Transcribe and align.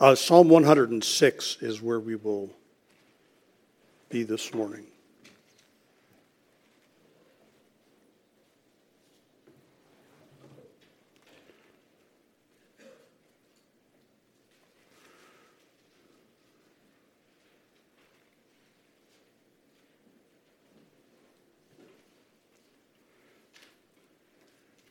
Uh, 0.00 0.16
Psalm 0.16 0.48
106 0.48 1.58
is 1.60 1.80
where 1.80 2.00
we 2.00 2.16
will 2.16 2.50
be 4.08 4.24
this 4.24 4.52
morning. 4.52 4.84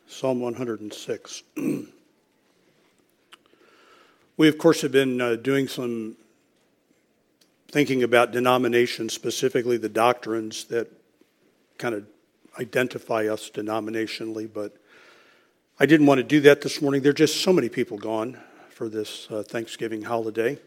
Psalm 0.07 0.39
106. 0.39 1.43
we, 4.43 4.49
of 4.49 4.57
course, 4.57 4.81
have 4.81 4.91
been 4.91 5.21
uh, 5.21 5.37
doing 5.37 5.69
some 5.69 6.17
thinking 7.69 8.03
about 8.03 8.33
denominations, 8.33 9.13
specifically 9.13 9.77
the 9.77 9.87
doctrines 9.87 10.65
that 10.65 10.91
kind 11.77 11.95
of 11.95 12.05
identify 12.59 13.27
us 13.27 13.49
denominationally, 13.49 14.51
but 14.53 14.75
I 15.79 15.85
didn't 15.85 16.07
want 16.07 16.17
to 16.17 16.25
do 16.25 16.41
that 16.41 16.59
this 16.59 16.81
morning. 16.81 17.01
There 17.01 17.11
are 17.11 17.13
just 17.13 17.41
so 17.41 17.53
many 17.53 17.69
people 17.69 17.97
gone 17.97 18.37
for 18.69 18.89
this 18.89 19.31
uh, 19.31 19.43
Thanksgiving 19.43 20.01
holiday. 20.01 20.59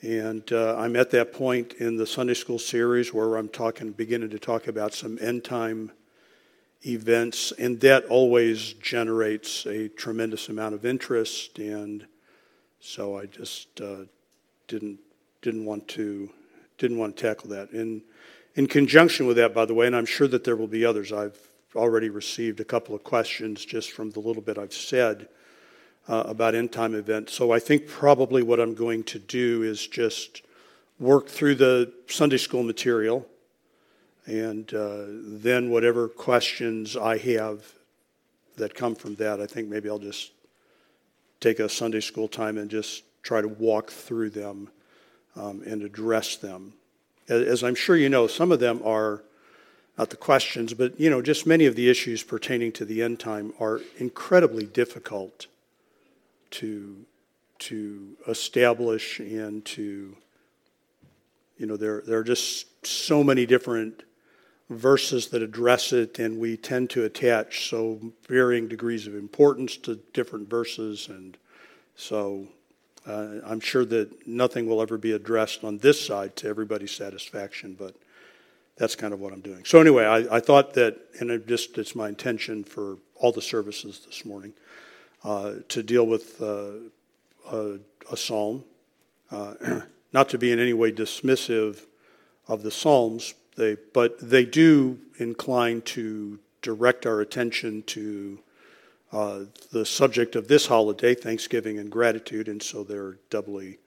And 0.00 0.50
uh, 0.50 0.74
I'm 0.78 0.96
at 0.96 1.10
that 1.10 1.34
point 1.34 1.74
in 1.74 1.98
the 1.98 2.06
Sunday 2.06 2.32
school 2.32 2.58
series 2.58 3.12
where 3.12 3.36
I'm 3.36 3.50
talking, 3.50 3.92
beginning 3.92 4.30
to 4.30 4.38
talk 4.38 4.66
about 4.66 4.94
some 4.94 5.18
end 5.20 5.44
time 5.44 5.92
events, 6.86 7.52
and 7.58 7.78
that 7.80 8.06
always 8.06 8.72
generates 8.72 9.66
a 9.66 9.88
tremendous 9.88 10.48
amount 10.48 10.74
of 10.74 10.86
interest. 10.86 11.58
And 11.58 12.06
so 12.82 13.16
I 13.16 13.26
just 13.26 13.80
uh, 13.80 14.04
didn't 14.66 14.98
didn't 15.40 15.64
want 15.64 15.86
to 15.88 16.28
didn't 16.78 16.98
want 16.98 17.16
to 17.16 17.22
tackle 17.22 17.50
that. 17.50 17.70
In 17.70 18.02
in 18.56 18.66
conjunction 18.66 19.26
with 19.26 19.36
that, 19.36 19.54
by 19.54 19.64
the 19.64 19.72
way, 19.72 19.86
and 19.86 19.96
I'm 19.96 20.04
sure 20.04 20.28
that 20.28 20.44
there 20.44 20.56
will 20.56 20.66
be 20.66 20.84
others. 20.84 21.12
I've 21.12 21.38
already 21.76 22.10
received 22.10 22.60
a 22.60 22.64
couple 22.64 22.94
of 22.94 23.04
questions 23.04 23.64
just 23.64 23.92
from 23.92 24.10
the 24.10 24.20
little 24.20 24.42
bit 24.42 24.58
I've 24.58 24.74
said 24.74 25.28
uh, 26.08 26.24
about 26.26 26.54
end 26.54 26.72
time 26.72 26.94
events. 26.94 27.32
So 27.32 27.52
I 27.52 27.60
think 27.60 27.86
probably 27.86 28.42
what 28.42 28.60
I'm 28.60 28.74
going 28.74 29.04
to 29.04 29.18
do 29.18 29.62
is 29.62 29.86
just 29.86 30.42
work 30.98 31.28
through 31.28 31.54
the 31.54 31.92
Sunday 32.08 32.36
school 32.36 32.62
material 32.62 33.26
and 34.26 34.72
uh, 34.74 35.04
then 35.08 35.70
whatever 35.70 36.08
questions 36.08 36.96
I 36.96 37.18
have 37.18 37.64
that 38.56 38.74
come 38.74 38.94
from 38.94 39.14
that, 39.16 39.40
I 39.40 39.46
think 39.46 39.68
maybe 39.68 39.88
I'll 39.88 39.98
just 39.98 40.32
take 41.42 41.58
a 41.58 41.68
Sunday 41.68 42.00
school 42.00 42.28
time 42.28 42.56
and 42.56 42.70
just 42.70 43.04
try 43.22 43.40
to 43.40 43.48
walk 43.48 43.90
through 43.90 44.30
them 44.30 44.70
um, 45.36 45.62
and 45.66 45.82
address 45.82 46.36
them. 46.36 46.74
As 47.28 47.62
I'm 47.62 47.74
sure 47.74 47.96
you 47.96 48.08
know, 48.08 48.26
some 48.26 48.52
of 48.52 48.60
them 48.60 48.80
are 48.84 49.22
not 49.98 50.10
the 50.10 50.16
questions, 50.16 50.74
but 50.74 50.98
you 50.98 51.10
know, 51.10 51.20
just 51.22 51.46
many 51.46 51.66
of 51.66 51.76
the 51.76 51.88
issues 51.88 52.22
pertaining 52.22 52.72
to 52.72 52.84
the 52.84 53.02
end 53.02 53.20
time 53.20 53.52
are 53.60 53.80
incredibly 53.98 54.64
difficult 54.64 55.46
to 56.52 57.04
to 57.58 58.16
establish 58.26 59.20
and 59.20 59.64
to 59.64 60.16
you 61.58 61.66
know 61.66 61.76
there 61.76 62.02
there 62.04 62.18
are 62.18 62.24
just 62.24 62.84
so 62.84 63.22
many 63.22 63.46
different 63.46 64.02
verses 64.76 65.28
that 65.28 65.42
address 65.42 65.92
it, 65.92 66.18
and 66.18 66.38
we 66.38 66.56
tend 66.56 66.90
to 66.90 67.04
attach 67.04 67.68
so 67.68 68.12
varying 68.28 68.68
degrees 68.68 69.06
of 69.06 69.14
importance 69.14 69.76
to 69.78 69.96
different 70.12 70.48
verses. 70.48 71.08
And 71.08 71.36
so 71.96 72.46
uh, 73.06 73.40
I'm 73.44 73.60
sure 73.60 73.84
that 73.86 74.26
nothing 74.26 74.66
will 74.66 74.80
ever 74.80 74.98
be 74.98 75.12
addressed 75.12 75.64
on 75.64 75.78
this 75.78 76.04
side 76.04 76.36
to 76.36 76.48
everybody's 76.48 76.92
satisfaction, 76.92 77.74
but 77.78 77.94
that's 78.76 78.96
kind 78.96 79.12
of 79.12 79.20
what 79.20 79.32
I'm 79.32 79.40
doing. 79.40 79.64
So, 79.64 79.80
anyway, 79.80 80.04
I, 80.04 80.36
I 80.36 80.40
thought 80.40 80.74
that, 80.74 80.98
and 81.20 81.30
it 81.30 81.46
just 81.46 81.76
it's 81.78 81.94
my 81.94 82.08
intention 82.08 82.64
for 82.64 82.96
all 83.16 83.32
the 83.32 83.42
services 83.42 84.02
this 84.06 84.24
morning 84.24 84.54
uh, 85.24 85.54
to 85.68 85.82
deal 85.82 86.06
with 86.06 86.40
uh, 86.40 86.72
a, 87.50 87.78
a, 88.10 88.16
psalm, 88.16 88.64
uh, 89.30 89.54
not 90.12 90.28
to 90.30 90.38
be 90.38 90.52
in 90.52 90.58
any 90.58 90.72
way 90.72 90.90
dismissive 90.90 91.84
of 92.48 92.62
the 92.62 92.70
Psalms, 92.70 93.34
they, 93.56 93.76
but 93.92 94.18
they 94.18 94.44
do 94.44 94.98
incline 95.18 95.82
to 95.82 96.38
direct 96.62 97.06
our 97.06 97.20
attention 97.20 97.82
to 97.82 98.38
uh, 99.12 99.40
the 99.70 99.84
subject 99.84 100.36
of 100.36 100.48
this 100.48 100.66
holiday, 100.66 101.14
Thanksgiving 101.14 101.78
and 101.78 101.90
gratitude, 101.90 102.48
and 102.48 102.62
so 102.62 102.82
they're 102.82 103.18
doubly 103.28 103.78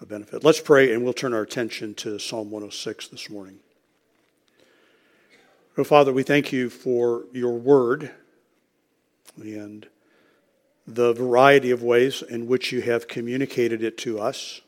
a 0.00 0.06
benefit. 0.06 0.42
Let's 0.42 0.60
pray, 0.60 0.92
and 0.92 1.04
we'll 1.04 1.12
turn 1.12 1.32
our 1.32 1.42
attention 1.42 1.94
to 1.94 2.18
Psalm 2.18 2.50
106 2.50 3.08
this 3.08 3.30
morning. 3.30 3.60
Oh, 5.76 5.84
Father, 5.84 6.12
we 6.12 6.22
thank 6.22 6.52
you 6.52 6.70
for 6.70 7.24
your 7.32 7.52
word 7.52 8.10
and 9.36 9.86
the 10.86 11.12
variety 11.12 11.70
of 11.70 11.82
ways 11.82 12.22
in 12.22 12.46
which 12.46 12.72
you 12.72 12.82
have 12.82 13.08
communicated 13.08 13.82
it 13.82 13.96
to 13.98 14.20
us. 14.20 14.60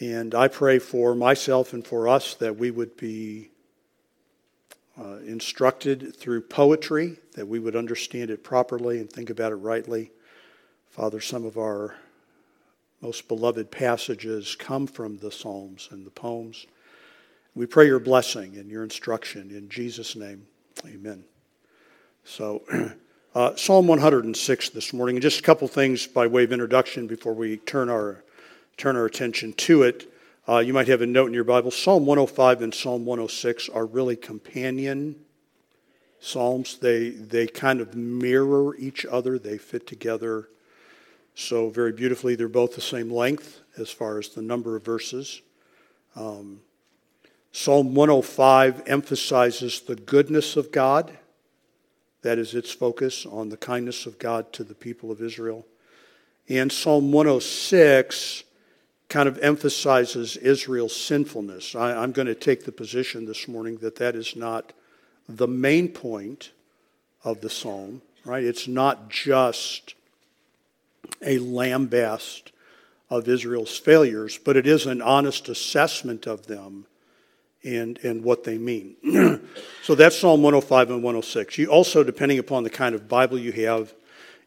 And 0.00 0.34
I 0.34 0.48
pray 0.48 0.80
for 0.80 1.14
myself 1.14 1.72
and 1.72 1.86
for 1.86 2.08
us 2.08 2.34
that 2.34 2.56
we 2.56 2.70
would 2.70 2.96
be 2.96 3.50
uh, 4.98 5.18
instructed 5.26 6.16
through 6.16 6.42
poetry, 6.42 7.16
that 7.34 7.46
we 7.46 7.58
would 7.58 7.76
understand 7.76 8.30
it 8.30 8.42
properly 8.42 8.98
and 8.98 9.10
think 9.10 9.30
about 9.30 9.52
it 9.52 9.56
rightly. 9.56 10.10
Father, 10.90 11.20
some 11.20 11.44
of 11.44 11.56
our 11.56 11.96
most 13.00 13.28
beloved 13.28 13.70
passages 13.70 14.56
come 14.56 14.86
from 14.86 15.18
the 15.18 15.30
Psalms 15.30 15.88
and 15.90 16.06
the 16.06 16.10
poems. 16.10 16.66
We 17.54 17.66
pray 17.66 17.86
your 17.86 18.00
blessing 18.00 18.56
and 18.56 18.70
your 18.70 18.82
instruction 18.82 19.50
in 19.50 19.68
Jesus' 19.68 20.16
name. 20.16 20.46
Amen. 20.84 21.24
So, 22.24 22.62
uh, 23.34 23.54
Psalm 23.54 23.86
106 23.86 24.70
this 24.70 24.92
morning, 24.92 25.20
just 25.20 25.38
a 25.38 25.42
couple 25.42 25.68
things 25.68 26.06
by 26.06 26.26
way 26.26 26.44
of 26.44 26.52
introduction 26.52 27.06
before 27.06 27.34
we 27.34 27.58
turn 27.58 27.88
our 27.88 28.23
turn 28.76 28.96
our 28.96 29.06
attention 29.06 29.52
to 29.54 29.82
it. 29.82 30.12
Uh, 30.48 30.58
you 30.58 30.72
might 30.72 30.88
have 30.88 31.00
a 31.00 31.06
note 31.06 31.26
in 31.26 31.34
your 31.34 31.44
Bible. 31.44 31.70
Psalm 31.70 32.06
105 32.06 32.62
and 32.62 32.74
Psalm 32.74 33.04
106 33.04 33.68
are 33.70 33.86
really 33.86 34.16
companion 34.16 35.16
psalms. 36.24 36.78
They, 36.78 37.10
they 37.10 37.46
kind 37.46 37.80
of 37.80 37.94
mirror 37.94 38.76
each 38.76 39.04
other, 39.06 39.38
they 39.38 39.58
fit 39.58 39.86
together 39.86 40.48
so 41.34 41.68
very 41.68 41.92
beautifully. 41.92 42.34
They're 42.34 42.48
both 42.48 42.74
the 42.74 42.80
same 42.80 43.10
length 43.10 43.60
as 43.76 43.90
far 43.90 44.18
as 44.18 44.30
the 44.30 44.42
number 44.42 44.76
of 44.76 44.84
verses. 44.84 45.42
Um, 46.16 46.60
Psalm 47.52 47.94
105 47.94 48.82
emphasizes 48.86 49.80
the 49.80 49.96
goodness 49.96 50.56
of 50.56 50.72
God. 50.72 51.16
That 52.22 52.38
is 52.38 52.54
its 52.54 52.72
focus 52.72 53.26
on 53.26 53.48
the 53.48 53.56
kindness 53.56 54.06
of 54.06 54.18
God 54.18 54.52
to 54.54 54.64
the 54.64 54.74
people 54.74 55.10
of 55.10 55.20
Israel. 55.20 55.66
And 56.48 56.72
Psalm 56.72 57.12
106 57.12 58.44
kind 59.14 59.28
of 59.28 59.38
emphasizes 59.38 60.36
Israel's 60.36 60.96
sinfulness. 60.96 61.76
I, 61.76 62.02
am 62.02 62.10
going 62.10 62.26
to 62.26 62.34
take 62.34 62.64
the 62.64 62.72
position 62.72 63.26
this 63.26 63.46
morning 63.46 63.76
that 63.76 63.94
that 63.98 64.16
is 64.16 64.34
not 64.34 64.72
the 65.28 65.46
main 65.46 65.86
point 65.86 66.50
of 67.22 67.40
the 67.40 67.48
psalm, 67.48 68.02
right? 68.24 68.42
It's 68.42 68.66
not 68.66 69.08
just 69.10 69.94
a 71.22 71.38
lambast 71.38 72.50
of 73.08 73.28
Israel's 73.28 73.78
failures, 73.78 74.36
but 74.36 74.56
it 74.56 74.66
is 74.66 74.84
an 74.84 75.00
honest 75.00 75.48
assessment 75.48 76.26
of 76.26 76.48
them 76.48 76.86
and, 77.62 78.00
and 78.02 78.24
what 78.24 78.42
they 78.42 78.58
mean. 78.58 78.96
so 79.84 79.94
that's 79.94 80.18
Psalm 80.18 80.42
105 80.42 80.90
and 80.90 81.04
106. 81.04 81.56
You 81.56 81.68
also, 81.68 82.02
depending 82.02 82.40
upon 82.40 82.64
the 82.64 82.70
kind 82.70 82.96
of 82.96 83.06
Bible 83.06 83.38
you 83.38 83.52
have, 83.52 83.94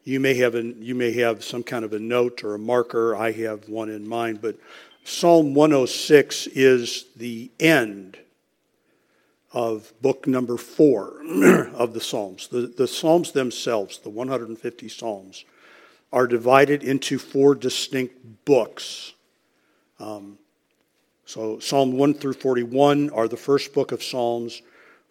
you 0.07 0.22
may 0.22 0.35
have 0.35 0.56
you 0.56 0.95
may 0.95 1.12
have 1.12 1.44
some 1.44 1.63
kind 1.63 1.84
of 1.84 1.92
a 1.92 2.00
note 2.00 2.42
or 2.42 2.56
a 2.56 2.59
marker. 2.59 3.13
I 3.13 3.33
have 3.33 3.68
one 3.68 3.89
in 3.89 4.07
mind, 4.07 4.42
but 4.42 4.56
Psalm 5.04 5.54
106 5.54 6.48
is 6.48 7.06
the 7.18 7.51
end 7.59 8.18
of 9.51 9.92
book 10.01 10.25
number 10.25 10.56
four 10.56 11.21
of 11.74 11.94
the 11.94 12.00
Psalms. 12.00 12.48
The, 12.48 12.68
the 12.68 12.88
Psalms 12.88 13.33
themselves, 13.33 14.00
the 14.00 14.09
150 14.09 14.88
Psalms, 14.88 15.44
are 16.13 16.25
divided 16.25 16.86
into 16.86 17.19
four 17.19 17.53
distinct 17.53 18.45
books. 18.45 19.12
Um, 20.00 20.38
so 21.25 21.60
Psalm 21.60 21.98
1 21.98 22.13
through 22.13 22.33
41 22.33 23.10
are 23.10 23.27
the 23.27 23.36
first 23.36 23.74
book 23.74 23.92
of 23.92 24.01
Psalms. 24.01 24.62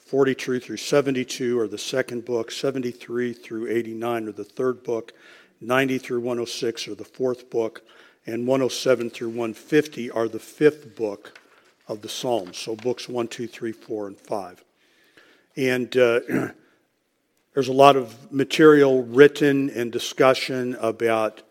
42 0.06 0.60
through 0.60 0.76
72 0.76 1.58
are 1.58 1.66
the 1.66 1.76
second 1.76 2.24
book, 2.24 2.52
73 2.52 3.32
through 3.32 3.68
89 3.68 4.28
are 4.28 4.32
the 4.32 4.44
third 4.44 4.84
book, 4.84 5.12
90 5.60 5.98
through 5.98 6.20
106 6.20 6.86
are 6.86 6.94
the 6.94 7.04
fourth 7.04 7.50
book, 7.50 7.82
and 8.24 8.46
107 8.46 9.10
through 9.10 9.30
150 9.30 10.10
are 10.12 10.28
the 10.28 10.38
fifth 10.38 10.94
book 10.94 11.40
of 11.88 12.02
the 12.02 12.08
Psalms. 12.08 12.56
So 12.56 12.76
books 12.76 13.08
1, 13.08 13.26
2, 13.26 13.48
3, 13.48 13.72
4, 13.72 14.06
and 14.06 14.16
5. 14.16 14.64
And 15.56 15.96
uh, 15.96 16.20
there's 17.54 17.68
a 17.68 17.72
lot 17.72 17.96
of 17.96 18.30
material 18.30 19.02
written 19.02 19.70
and 19.70 19.90
discussion 19.90 20.76
about 20.76 21.42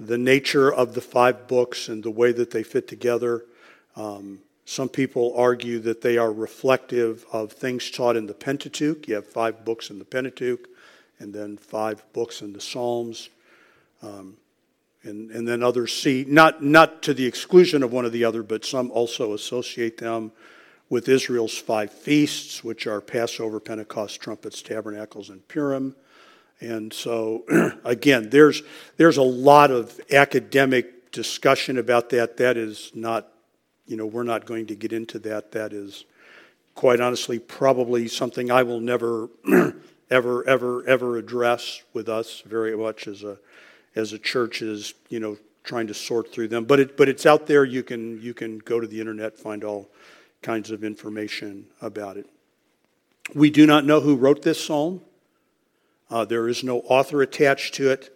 the 0.00 0.16
nature 0.16 0.72
of 0.72 0.94
the 0.94 1.02
five 1.02 1.46
books 1.46 1.88
and 1.88 2.02
the 2.02 2.10
way 2.10 2.32
that 2.32 2.52
they 2.52 2.62
fit 2.62 2.88
together. 2.88 3.44
Um, 3.96 4.38
some 4.68 4.90
people 4.90 5.32
argue 5.34 5.78
that 5.78 6.02
they 6.02 6.18
are 6.18 6.30
reflective 6.30 7.24
of 7.32 7.52
things 7.52 7.90
taught 7.90 8.16
in 8.16 8.26
the 8.26 8.34
Pentateuch. 8.34 9.08
You 9.08 9.14
have 9.14 9.26
five 9.26 9.64
books 9.64 9.88
in 9.88 9.98
the 9.98 10.04
Pentateuch, 10.04 10.68
and 11.18 11.32
then 11.32 11.56
five 11.56 12.04
books 12.12 12.42
in 12.42 12.52
the 12.52 12.60
Psalms. 12.60 13.30
Um, 14.02 14.36
and, 15.04 15.30
and 15.30 15.48
then 15.48 15.62
others 15.62 15.94
see, 15.94 16.26
not, 16.28 16.62
not 16.62 17.00
to 17.04 17.14
the 17.14 17.24
exclusion 17.24 17.82
of 17.82 17.94
one 17.94 18.04
or 18.04 18.10
the 18.10 18.24
other, 18.24 18.42
but 18.42 18.62
some 18.62 18.90
also 18.90 19.32
associate 19.32 19.96
them 19.96 20.32
with 20.90 21.08
Israel's 21.08 21.56
five 21.56 21.90
feasts, 21.90 22.62
which 22.62 22.86
are 22.86 23.00
Passover, 23.00 23.60
Pentecost, 23.60 24.20
Trumpets, 24.20 24.60
Tabernacles, 24.60 25.30
and 25.30 25.48
Purim. 25.48 25.96
And 26.60 26.92
so, 26.92 27.44
again, 27.84 28.28
there's, 28.28 28.62
there's 28.98 29.16
a 29.16 29.22
lot 29.22 29.70
of 29.70 29.98
academic 30.12 31.10
discussion 31.10 31.78
about 31.78 32.10
that. 32.10 32.36
That 32.36 32.58
is 32.58 32.92
not, 32.94 33.28
you 33.88 33.96
know, 33.96 34.06
we're 34.06 34.22
not 34.22 34.44
going 34.44 34.66
to 34.66 34.76
get 34.76 34.92
into 34.92 35.18
that. 35.20 35.52
That 35.52 35.72
is, 35.72 36.04
quite 36.74 37.00
honestly, 37.00 37.38
probably 37.38 38.06
something 38.06 38.50
I 38.50 38.62
will 38.62 38.80
never, 38.80 39.30
ever, 40.10 40.46
ever, 40.46 40.86
ever 40.86 41.16
address 41.16 41.82
with 41.94 42.08
us 42.08 42.42
very 42.46 42.76
much 42.76 43.08
as 43.08 43.24
a, 43.24 43.38
as 43.96 44.12
a 44.12 44.18
church 44.18 44.62
is, 44.62 44.94
you 45.08 45.18
know, 45.18 45.38
trying 45.64 45.86
to 45.86 45.94
sort 45.94 46.32
through 46.32 46.48
them. 46.48 46.64
But, 46.64 46.80
it, 46.80 46.96
but 46.96 47.08
it's 47.08 47.26
out 47.26 47.46
there. 47.46 47.64
You 47.64 47.82
can, 47.82 48.20
you 48.22 48.34
can 48.34 48.58
go 48.58 48.78
to 48.78 48.86
the 48.86 49.00
internet, 49.00 49.38
find 49.38 49.64
all 49.64 49.88
kinds 50.42 50.70
of 50.70 50.84
information 50.84 51.66
about 51.80 52.16
it. 52.16 52.26
We 53.34 53.50
do 53.50 53.66
not 53.66 53.84
know 53.84 54.00
who 54.00 54.16
wrote 54.16 54.42
this 54.42 54.62
psalm. 54.62 55.00
Uh, 56.10 56.24
there 56.24 56.48
is 56.48 56.62
no 56.62 56.80
author 56.80 57.22
attached 57.22 57.74
to 57.74 57.90
it. 57.90 58.14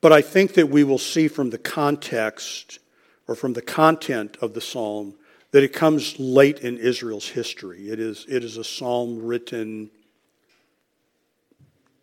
But 0.00 0.12
I 0.12 0.22
think 0.22 0.54
that 0.54 0.68
we 0.68 0.84
will 0.84 0.98
see 0.98 1.26
from 1.26 1.50
the 1.50 1.58
context 1.58 2.78
or 3.28 3.34
from 3.34 3.52
the 3.52 3.62
content 3.62 4.36
of 4.40 4.54
the 4.54 4.60
psalm 4.60 5.14
that 5.52 5.62
it 5.62 5.72
comes 5.72 6.18
late 6.18 6.60
in 6.60 6.76
Israel's 6.76 7.28
history. 7.28 7.88
It 7.88 7.98
is, 7.98 8.26
it 8.28 8.44
is 8.44 8.56
a 8.56 8.64
psalm 8.64 9.24
written 9.24 9.90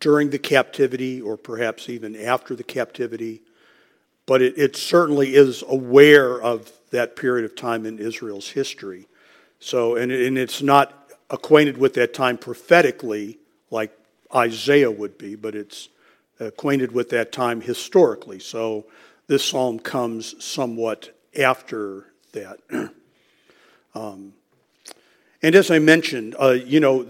during 0.00 0.30
the 0.30 0.38
captivity 0.38 1.20
or 1.20 1.36
perhaps 1.36 1.88
even 1.88 2.16
after 2.16 2.54
the 2.54 2.64
captivity. 2.64 3.42
But 4.26 4.42
it, 4.42 4.58
it 4.58 4.76
certainly 4.76 5.34
is 5.34 5.62
aware 5.68 6.42
of 6.42 6.72
that 6.90 7.16
period 7.16 7.44
of 7.44 7.56
time 7.56 7.86
in 7.86 7.98
Israel's 7.98 8.50
history. 8.50 9.06
So, 9.60 9.96
and, 9.96 10.10
and 10.10 10.36
it's 10.36 10.62
not 10.62 11.10
acquainted 11.30 11.78
with 11.78 11.94
that 11.94 12.12
time 12.12 12.38
prophetically 12.38 13.38
like 13.70 13.96
Isaiah 14.34 14.90
would 14.90 15.16
be, 15.16 15.36
but 15.36 15.54
it's 15.54 15.88
acquainted 16.40 16.92
with 16.92 17.10
that 17.10 17.32
time 17.32 17.60
historically. 17.60 18.38
So 18.40 18.86
this 19.26 19.44
psalm 19.44 19.78
comes 19.78 20.42
somewhat 20.44 21.13
after 21.38 22.06
that. 22.32 22.58
um, 23.94 24.34
and 25.42 25.54
as 25.54 25.70
I 25.70 25.78
mentioned, 25.78 26.36
uh, 26.40 26.50
you 26.50 26.80
know, 26.80 27.06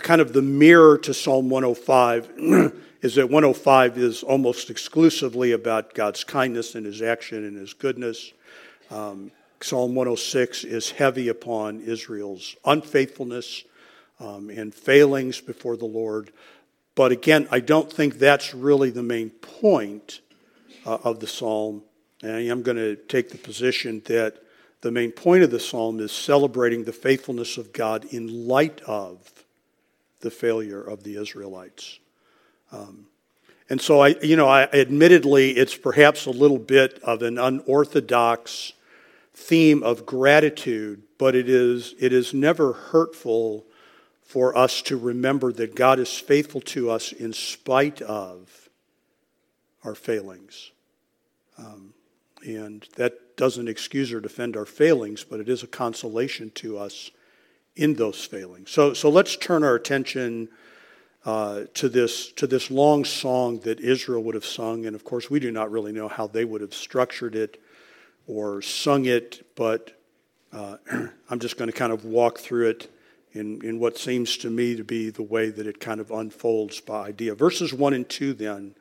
kind 0.00 0.20
of 0.20 0.32
the 0.32 0.42
mirror 0.42 0.98
to 0.98 1.14
Psalm 1.14 1.48
105 1.48 2.72
is 3.02 3.14
that 3.16 3.30
105 3.30 3.98
is 3.98 4.22
almost 4.22 4.70
exclusively 4.70 5.52
about 5.52 5.94
God's 5.94 6.24
kindness 6.24 6.74
and 6.74 6.86
his 6.86 7.02
action 7.02 7.44
and 7.44 7.56
his 7.56 7.74
goodness. 7.74 8.32
Um, 8.90 9.30
Psalm 9.60 9.94
106 9.94 10.64
is 10.64 10.90
heavy 10.90 11.28
upon 11.28 11.80
Israel's 11.80 12.56
unfaithfulness 12.64 13.64
um, 14.18 14.50
and 14.50 14.74
failings 14.74 15.40
before 15.40 15.76
the 15.76 15.86
Lord. 15.86 16.32
But 16.94 17.12
again, 17.12 17.48
I 17.50 17.60
don't 17.60 17.92
think 17.92 18.18
that's 18.18 18.54
really 18.54 18.90
the 18.90 19.02
main 19.02 19.30
point 19.30 20.20
uh, 20.84 20.98
of 21.04 21.20
the 21.20 21.26
psalm. 21.26 21.82
And 22.22 22.36
I 22.36 22.40
am 22.42 22.62
going 22.62 22.76
to 22.76 22.96
take 22.96 23.30
the 23.30 23.38
position 23.38 24.00
that 24.06 24.36
the 24.80 24.90
main 24.90 25.12
point 25.12 25.42
of 25.42 25.50
the 25.50 25.60
psalm 25.60 26.00
is 26.00 26.12
celebrating 26.12 26.84
the 26.84 26.92
faithfulness 26.92 27.58
of 27.58 27.72
God 27.72 28.04
in 28.06 28.46
light 28.46 28.80
of 28.86 29.44
the 30.20 30.30
failure 30.30 30.80
of 30.80 31.02
the 31.02 31.20
Israelites. 31.20 31.98
Um, 32.70 33.06
and 33.68 33.80
so 33.80 34.00
I, 34.00 34.08
you 34.22 34.36
know, 34.36 34.48
I, 34.48 34.64
admittedly, 34.64 35.52
it's 35.52 35.76
perhaps 35.76 36.26
a 36.26 36.30
little 36.30 36.58
bit 36.58 37.00
of 37.02 37.22
an 37.22 37.38
unorthodox 37.38 38.72
theme 39.34 39.82
of 39.82 40.06
gratitude, 40.06 41.02
but 41.18 41.34
it 41.34 41.48
is, 41.48 41.94
it 41.98 42.12
is 42.12 42.34
never 42.34 42.72
hurtful 42.72 43.64
for 44.22 44.56
us 44.56 44.82
to 44.82 44.96
remember 44.96 45.52
that 45.52 45.74
God 45.74 45.98
is 45.98 46.12
faithful 46.12 46.60
to 46.62 46.90
us 46.90 47.12
in 47.12 47.32
spite 47.32 48.00
of 48.02 48.68
our 49.84 49.94
failings. 49.94 50.70
Um, 51.58 51.94
and 52.44 52.86
that 52.96 53.36
doesn't 53.36 53.68
excuse 53.68 54.12
or 54.12 54.20
defend 54.20 54.56
our 54.56 54.66
failings, 54.66 55.24
but 55.24 55.40
it 55.40 55.48
is 55.48 55.62
a 55.62 55.66
consolation 55.66 56.50
to 56.50 56.78
us 56.78 57.10
in 57.76 57.94
those 57.94 58.24
failings. 58.24 58.70
So, 58.70 58.94
so 58.94 59.08
let's 59.08 59.36
turn 59.36 59.64
our 59.64 59.74
attention 59.74 60.48
uh, 61.24 61.62
to, 61.74 61.88
this, 61.88 62.32
to 62.32 62.46
this 62.46 62.70
long 62.70 63.04
song 63.04 63.60
that 63.60 63.80
Israel 63.80 64.22
would 64.24 64.34
have 64.34 64.44
sung. 64.44 64.86
And 64.86 64.94
of 64.94 65.04
course, 65.04 65.30
we 65.30 65.40
do 65.40 65.50
not 65.50 65.70
really 65.70 65.92
know 65.92 66.08
how 66.08 66.26
they 66.26 66.44
would 66.44 66.60
have 66.60 66.74
structured 66.74 67.34
it 67.34 67.62
or 68.26 68.60
sung 68.62 69.04
it, 69.06 69.46
but 69.56 69.98
uh, 70.52 70.76
I'm 71.30 71.38
just 71.38 71.56
going 71.56 71.70
to 71.70 71.76
kind 71.76 71.92
of 71.92 72.04
walk 72.04 72.38
through 72.38 72.70
it 72.70 72.92
in, 73.32 73.64
in 73.64 73.78
what 73.78 73.96
seems 73.96 74.36
to 74.38 74.50
me 74.50 74.76
to 74.76 74.84
be 74.84 75.10
the 75.10 75.22
way 75.22 75.50
that 75.50 75.66
it 75.66 75.80
kind 75.80 76.00
of 76.00 76.10
unfolds 76.10 76.80
by 76.80 77.08
idea. 77.08 77.34
Verses 77.34 77.72
1 77.72 77.94
and 77.94 78.08
2 78.08 78.34
then 78.34 78.74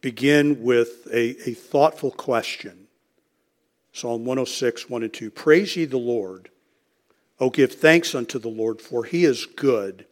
begin 0.00 0.62
with 0.62 1.06
a, 1.12 1.48
a 1.48 1.54
thoughtful 1.54 2.10
question. 2.10 2.85
Psalm 3.96 4.26
106, 4.26 4.90
1 4.90 5.04
and 5.04 5.12
2. 5.14 5.30
Praise 5.30 5.74
ye 5.74 5.86
the 5.86 5.96
Lord. 5.96 6.50
O 7.40 7.48
give 7.48 7.72
thanks 7.72 8.14
unto 8.14 8.38
the 8.38 8.50
Lord, 8.50 8.82
for 8.82 9.04
he 9.04 9.24
is 9.24 9.46
good, 9.46 10.04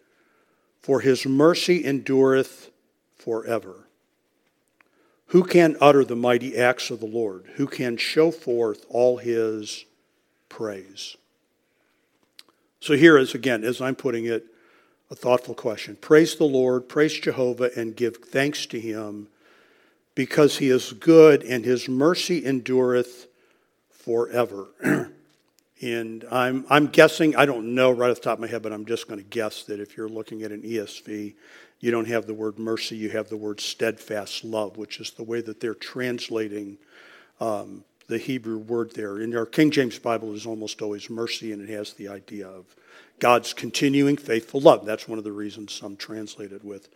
for 0.81 1.01
his 1.01 1.27
mercy 1.27 1.85
endureth 1.85 2.71
forever. 3.15 3.87
Who 5.27 5.45
can 5.45 5.77
utter 5.83 6.03
the 6.03 6.17
mighty 6.17 6.57
acts 6.57 6.91
of 6.91 7.01
the 7.01 7.07
Lord? 7.07 7.45
Who 7.57 7.67
can 7.67 7.99
show 7.99 8.31
forth 8.31 8.87
all 8.89 9.19
his 9.19 9.85
praise? 10.49 11.19
So 12.81 12.95
here 12.95 13.19
is, 13.19 13.35
again, 13.35 13.65
as 13.65 13.83
I'm 13.83 13.97
putting 13.97 14.25
it, 14.25 14.47
a 15.11 15.15
thoughtful 15.15 15.55
question. 15.55 15.97
Praise 16.01 16.37
the 16.37 16.45
Lord, 16.45 16.89
praise 16.89 17.21
Jehovah, 17.21 17.71
and 17.77 17.95
give 17.95 18.17
thanks 18.17 18.65
to 18.65 18.81
him 18.81 19.29
because 20.15 20.57
he 20.57 20.71
is 20.71 20.95
good 20.95 21.43
and 21.43 21.67
his 21.67 21.87
mercy 21.87 22.47
endureth 22.47 23.27
forever. 24.05 24.67
and 25.83 26.25
I'm, 26.31 26.67
I'm 26.69 26.89
guessing, 26.89 27.37
I 27.37 27.47
don't 27.47 27.75
know 27.75 27.91
right 27.91 28.11
off 28.11 28.17
the 28.17 28.23
top 28.23 28.35
of 28.35 28.41
my 28.41 28.47
head, 28.47 28.63
but 28.63 28.73
I'm 28.73 28.85
just 28.85 29.09
going 29.09 29.21
to 29.21 29.27
guess 29.27 29.65
that 29.65 29.81
if 29.81 29.97
you're 29.97 30.09
looking 30.09 30.43
at 30.43 30.53
an 30.53 30.63
ESV, 30.63 31.35
you 31.81 31.91
don't 31.91 32.09
have 32.09 32.27
the 32.27 32.35
word 32.35 32.59
mercy, 32.59 32.97
you 32.97 33.11
have 33.11 33.29
the 33.29 33.37
word 33.37 33.61
steadfast 33.61 34.45
love, 34.45 34.77
which 34.77 35.01
is 35.01 35.11
the 35.13 35.23
way 35.23 35.41
that 35.41 35.61
they're 35.61 35.75
translating 35.75 36.79
um, 37.41 37.85
the 38.07 38.19
Hebrew 38.19 38.59
word 38.59 38.93
there. 38.95 39.21
In 39.21 39.37
our 39.37 39.47
King 39.47 39.71
James 39.71 39.99
Bible, 39.99 40.35
is 40.35 40.47
almost 40.47 40.83
always 40.83 41.11
mercy, 41.11 41.53
and 41.53 41.63
it 41.63 41.73
has 41.73 41.95
the 41.95 42.09
idea 42.09 42.47
of 42.47 42.65
God's 43.19 43.53
continuing 43.53 44.17
faithful 44.17 44.61
love. 44.61 44.85
That's 44.85 45.09
one 45.09 45.19
of 45.19 45.25
the 45.25 45.33
reasons 45.33 45.73
some 45.73 45.97
translate 45.97 46.53
it 46.53 46.65
with 46.65 46.89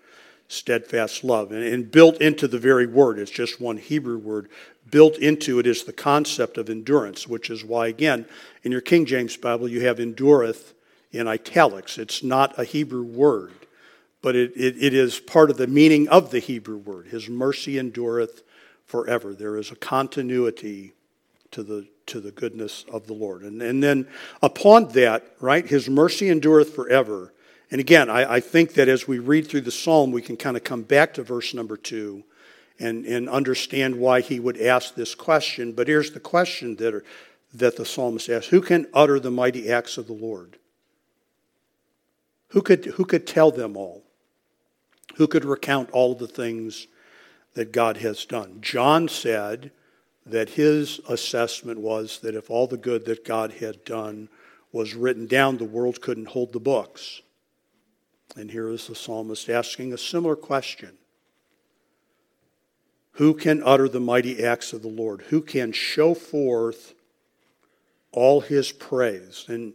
steadfast 0.49 1.23
love. 1.23 1.53
And, 1.53 1.63
and 1.63 1.91
built 1.91 2.21
into 2.21 2.49
the 2.49 2.59
very 2.59 2.87
word, 2.87 3.19
it's 3.19 3.31
just 3.31 3.61
one 3.61 3.77
Hebrew 3.77 4.19
word, 4.19 4.49
built 4.91 5.19
into 5.19 5.59
it 5.59 5.67
is 5.67 5.85
the 5.85 5.93
concept 5.93 6.59
of 6.59 6.71
endurance, 6.71 7.29
which 7.29 7.51
is 7.51 7.65
why, 7.65 7.89
again, 7.89 8.27
in 8.63 8.73
your 8.73 8.81
King 8.81 9.07
James 9.07 9.37
Bible, 9.37 9.69
you 9.69 9.83
have 9.87 10.01
endureth 10.01 10.75
in 11.13 11.29
italics. 11.29 11.99
It's 11.99 12.23
not 12.23 12.59
a 12.59 12.65
Hebrew 12.65 13.05
word, 13.05 13.53
but 14.23 14.35
it, 14.35 14.53
it, 14.57 14.83
it 14.83 14.95
is 14.95 15.21
part 15.21 15.51
of 15.51 15.59
the 15.59 15.67
meaning 15.67 16.09
of 16.09 16.31
the 16.31 16.39
Hebrew 16.39 16.79
word. 16.79 17.09
His 17.09 17.29
mercy 17.29 17.79
endureth 17.79 18.43
forever. 18.85 19.35
There 19.35 19.57
is 19.57 19.71
a 19.71 19.77
continuity 19.77 20.95
to 21.51 21.63
the, 21.63 21.87
to 22.07 22.21
the 22.21 22.31
goodness 22.31 22.85
of 22.91 23.07
the 23.07 23.13
Lord. 23.13 23.43
And, 23.43 23.61
and 23.63 23.83
then 23.83 24.09
upon 24.43 24.89
that, 24.89 25.35
right, 25.41 25.67
his 25.67 25.89
mercy 25.89 26.31
endureth 26.31 26.75
forever. 26.75 27.33
And 27.71 27.81
again, 27.81 28.09
I, 28.09 28.35
I 28.35 28.41
think 28.41 28.75
that 28.75 28.89
as 28.89 29.07
we 29.07 29.19
read 29.19 29.47
through 29.47 29.63
the 29.63 29.71
psalm, 29.71 30.11
we 30.11 30.23
can 30.23 30.37
kind 30.37 30.57
of 30.57 30.65
come 30.65 30.83
back 30.83 31.15
to 31.15 31.23
verse 31.23 31.53
number 31.53 31.77
two 31.77 32.25
and, 32.79 33.05
and 33.05 33.29
understand 33.29 33.97
why 33.97 34.21
he 34.21 34.41
would 34.41 34.61
ask 34.61 34.95
this 34.95 35.15
question. 35.15 35.73
But 35.73 35.89
here's 35.89 36.13
the 36.13 36.21
question 36.21 36.77
that, 36.77 36.95
are, 36.95 37.05
that 37.55 37.77
the 37.77 37.85
psalmist 37.85 38.29
asks 38.29 38.49
Who 38.49 38.61
can 38.61 38.87
utter 38.95 39.21
the 39.21 39.31
mighty 39.31 39.71
acts 39.71 39.99
of 39.99 40.07
the 40.07 40.13
Lord? 40.13 40.59
Who 42.49 42.63
could, 42.63 42.85
who 42.85 43.05
could 43.05 43.27
tell 43.27 43.51
them 43.51 43.77
all? 43.77 44.03
Who 45.17 45.27
could 45.27 45.45
recount 45.45 45.91
all 45.91 46.15
the 46.15 46.29
things 46.29 46.87
that 47.55 47.73
God 47.73 47.99
has 47.99 48.25
done? 48.25 48.59
John 48.63 49.09
said, 49.09 49.73
that 50.29 50.51
his 50.51 51.01
assessment 51.09 51.81
was 51.81 52.21
that 52.21 52.35
if 52.35 52.51
all 52.51 52.67
the 52.67 52.77
good 52.77 53.05
that 53.07 53.25
God 53.25 53.53
had 53.53 53.85
done 53.85 54.29
was 54.73 54.95
written 54.95 55.27
down, 55.27 55.57
the 55.57 55.65
world 55.65 56.01
couldn't 56.01 56.29
hold 56.29 56.53
the 56.53 56.61
books. 56.61 57.23
And 58.37 58.51
here 58.51 58.69
is 58.71 58.87
the 58.87 58.95
psalmist 58.95 59.49
asking 59.49 59.93
a 59.93 59.99
similar 59.99 60.37
question 60.37 60.97
Who 63.13 63.35
can 63.35 63.63
utter 63.65 63.89
the 63.89 64.01
mighty 64.01 64.45
acts 64.45 64.73
of 64.73 64.83
the 64.83 64.89
Lord? 64.89 65.23
Who 65.29 65.41
can 65.41 65.73
show 65.73 66.15
forth 66.15 66.95
all 68.13 68.41
his 68.41 68.73
praise? 68.73 69.45
And 69.49 69.75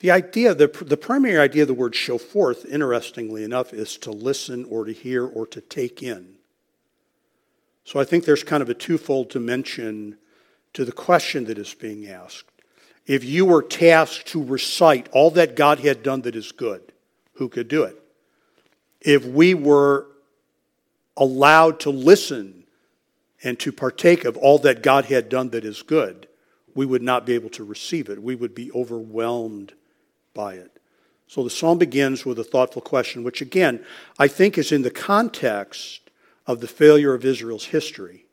the 0.00 0.10
idea, 0.10 0.54
the, 0.54 0.66
the 0.66 0.96
primary 0.96 1.38
idea 1.38 1.62
of 1.62 1.68
the 1.68 1.74
word 1.74 1.94
show 1.94 2.16
forth, 2.16 2.64
interestingly 2.64 3.44
enough, 3.44 3.74
is 3.74 3.98
to 3.98 4.10
listen 4.10 4.64
or 4.64 4.86
to 4.86 4.92
hear 4.92 5.26
or 5.26 5.46
to 5.48 5.60
take 5.60 6.02
in. 6.02 6.36
So 7.84 8.00
I 8.00 8.04
think 8.04 8.24
there's 8.24 8.42
kind 8.42 8.62
of 8.62 8.70
a 8.70 8.74
twofold 8.74 9.28
dimension 9.28 10.16
to 10.72 10.84
the 10.84 10.92
question 10.92 11.44
that 11.46 11.58
is 11.58 11.74
being 11.74 12.08
asked. 12.08 12.50
If 13.06 13.24
you 13.24 13.44
were 13.44 13.62
tasked 13.62 14.28
to 14.28 14.42
recite 14.42 15.08
all 15.12 15.30
that 15.32 15.56
God 15.56 15.80
had 15.80 16.02
done 16.02 16.22
that 16.22 16.36
is 16.36 16.52
good, 16.52 16.92
who 17.40 17.48
could 17.48 17.68
do 17.68 17.84
it? 17.84 17.96
If 19.00 19.24
we 19.24 19.54
were 19.54 20.06
allowed 21.16 21.80
to 21.80 21.90
listen 21.90 22.64
and 23.42 23.58
to 23.60 23.72
partake 23.72 24.26
of 24.26 24.36
all 24.36 24.58
that 24.58 24.82
God 24.82 25.06
had 25.06 25.30
done 25.30 25.48
that 25.50 25.64
is 25.64 25.80
good, 25.80 26.28
we 26.74 26.84
would 26.84 27.00
not 27.00 27.24
be 27.24 27.34
able 27.34 27.48
to 27.50 27.64
receive 27.64 28.10
it. 28.10 28.22
We 28.22 28.34
would 28.34 28.54
be 28.54 28.70
overwhelmed 28.72 29.72
by 30.34 30.54
it. 30.54 30.78
So 31.28 31.42
the 31.42 31.48
psalm 31.48 31.78
begins 31.78 32.26
with 32.26 32.38
a 32.38 32.44
thoughtful 32.44 32.82
question, 32.82 33.24
which 33.24 33.40
again, 33.40 33.82
I 34.18 34.28
think 34.28 34.58
is 34.58 34.70
in 34.70 34.82
the 34.82 34.90
context 34.90 36.10
of 36.46 36.60
the 36.60 36.68
failure 36.68 37.14
of 37.14 37.24
Israel's 37.24 37.64
history. 37.64 38.26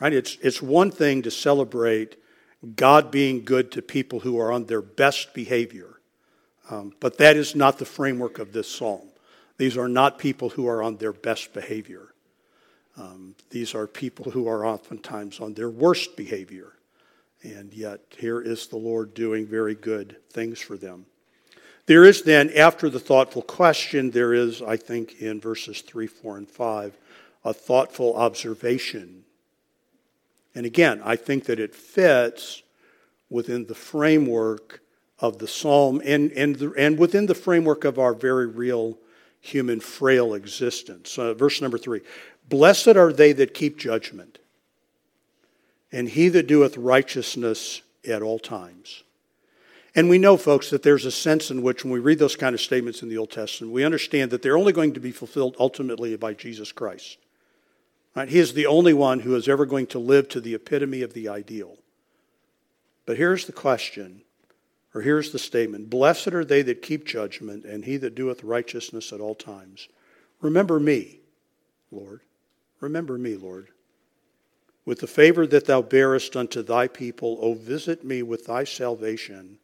Right? 0.00 0.14
It's, 0.14 0.38
it's 0.40 0.62
one 0.62 0.90
thing 0.90 1.20
to 1.22 1.30
celebrate 1.30 2.16
God 2.74 3.10
being 3.10 3.44
good 3.44 3.70
to 3.72 3.82
people 3.82 4.20
who 4.20 4.40
are 4.40 4.50
on 4.50 4.64
their 4.64 4.80
best 4.80 5.34
behavior, 5.34 5.95
um, 6.70 6.92
but 7.00 7.18
that 7.18 7.36
is 7.36 7.54
not 7.54 7.78
the 7.78 7.84
framework 7.84 8.38
of 8.38 8.52
this 8.52 8.68
psalm. 8.68 9.08
These 9.58 9.76
are 9.76 9.88
not 9.88 10.18
people 10.18 10.50
who 10.50 10.68
are 10.68 10.82
on 10.82 10.96
their 10.96 11.12
best 11.12 11.54
behavior. 11.54 12.12
Um, 12.96 13.34
these 13.50 13.74
are 13.74 13.86
people 13.86 14.30
who 14.30 14.48
are 14.48 14.66
oftentimes 14.66 15.40
on 15.40 15.54
their 15.54 15.70
worst 15.70 16.16
behavior. 16.16 16.72
And 17.42 17.72
yet, 17.72 18.00
here 18.18 18.40
is 18.40 18.66
the 18.66 18.78
Lord 18.78 19.14
doing 19.14 19.46
very 19.46 19.74
good 19.74 20.16
things 20.30 20.60
for 20.60 20.76
them. 20.76 21.06
There 21.86 22.04
is 22.04 22.22
then, 22.22 22.50
after 22.50 22.90
the 22.90 22.98
thoughtful 22.98 23.42
question, 23.42 24.10
there 24.10 24.34
is, 24.34 24.60
I 24.60 24.76
think, 24.76 25.20
in 25.20 25.40
verses 25.40 25.82
3, 25.82 26.06
4, 26.06 26.38
and 26.38 26.48
5, 26.48 26.98
a 27.44 27.54
thoughtful 27.54 28.16
observation. 28.16 29.24
And 30.54 30.66
again, 30.66 31.00
I 31.04 31.14
think 31.14 31.44
that 31.44 31.60
it 31.60 31.74
fits 31.74 32.62
within 33.30 33.66
the 33.66 33.74
framework 33.74 34.80
of 35.18 35.38
the 35.38 35.48
psalm 35.48 36.00
and, 36.04 36.30
and, 36.32 36.56
the, 36.56 36.72
and 36.76 36.98
within 36.98 37.26
the 37.26 37.34
framework 37.34 37.84
of 37.84 37.98
our 37.98 38.14
very 38.14 38.46
real 38.46 38.98
human 39.40 39.80
frail 39.80 40.34
existence. 40.34 41.18
Uh, 41.18 41.34
verse 41.34 41.60
number 41.62 41.78
3 41.78 42.00
Blessed 42.48 42.88
are 42.96 43.12
they 43.12 43.32
that 43.32 43.54
keep 43.54 43.78
judgment 43.78 44.38
and 45.92 46.08
he 46.08 46.28
that 46.28 46.46
doeth 46.46 46.76
righteousness 46.76 47.82
at 48.06 48.22
all 48.22 48.38
times. 48.38 49.02
And 49.94 50.10
we 50.10 50.18
know, 50.18 50.36
folks, 50.36 50.68
that 50.70 50.82
there's 50.82 51.06
a 51.06 51.10
sense 51.10 51.50
in 51.50 51.62
which 51.62 51.82
when 51.82 51.92
we 51.92 52.00
read 52.00 52.18
those 52.18 52.36
kind 52.36 52.54
of 52.54 52.60
statements 52.60 53.02
in 53.02 53.08
the 53.08 53.16
Old 53.16 53.30
Testament, 53.30 53.72
we 53.72 53.82
understand 53.82 54.30
that 54.30 54.42
they're 54.42 54.58
only 54.58 54.72
going 54.72 54.92
to 54.92 55.00
be 55.00 55.10
fulfilled 55.10 55.56
ultimately 55.58 56.14
by 56.16 56.34
Jesus 56.34 56.70
Christ. 56.70 57.16
Right? 58.14 58.28
He 58.28 58.38
is 58.38 58.52
the 58.52 58.66
only 58.66 58.92
one 58.92 59.20
who 59.20 59.34
is 59.36 59.48
ever 59.48 59.64
going 59.64 59.86
to 59.88 59.98
live 59.98 60.28
to 60.30 60.40
the 60.40 60.54
epitome 60.54 61.00
of 61.00 61.14
the 61.14 61.28
ideal. 61.28 61.78
But 63.06 63.16
here's 63.16 63.46
the 63.46 63.52
question, 63.52 64.20
or 64.96 65.02
here's 65.02 65.30
the 65.30 65.38
statement 65.38 65.90
Blessed 65.90 66.28
are 66.28 66.44
they 66.44 66.62
that 66.62 66.80
keep 66.80 67.04
judgment, 67.04 67.66
and 67.66 67.84
he 67.84 67.98
that 67.98 68.14
doeth 68.14 68.42
righteousness 68.42 69.12
at 69.12 69.20
all 69.20 69.34
times. 69.34 69.88
Remember 70.40 70.80
me, 70.80 71.20
Lord. 71.90 72.22
Remember 72.80 73.18
me, 73.18 73.36
Lord. 73.36 73.68
With 74.86 75.00
the 75.00 75.06
favor 75.06 75.46
that 75.48 75.66
thou 75.66 75.82
bearest 75.82 76.34
unto 76.34 76.62
thy 76.62 76.88
people, 76.88 77.38
O 77.42 77.52
visit 77.52 78.04
me 78.04 78.22
with 78.22 78.46
thy 78.46 78.64
salvation, 78.64 79.58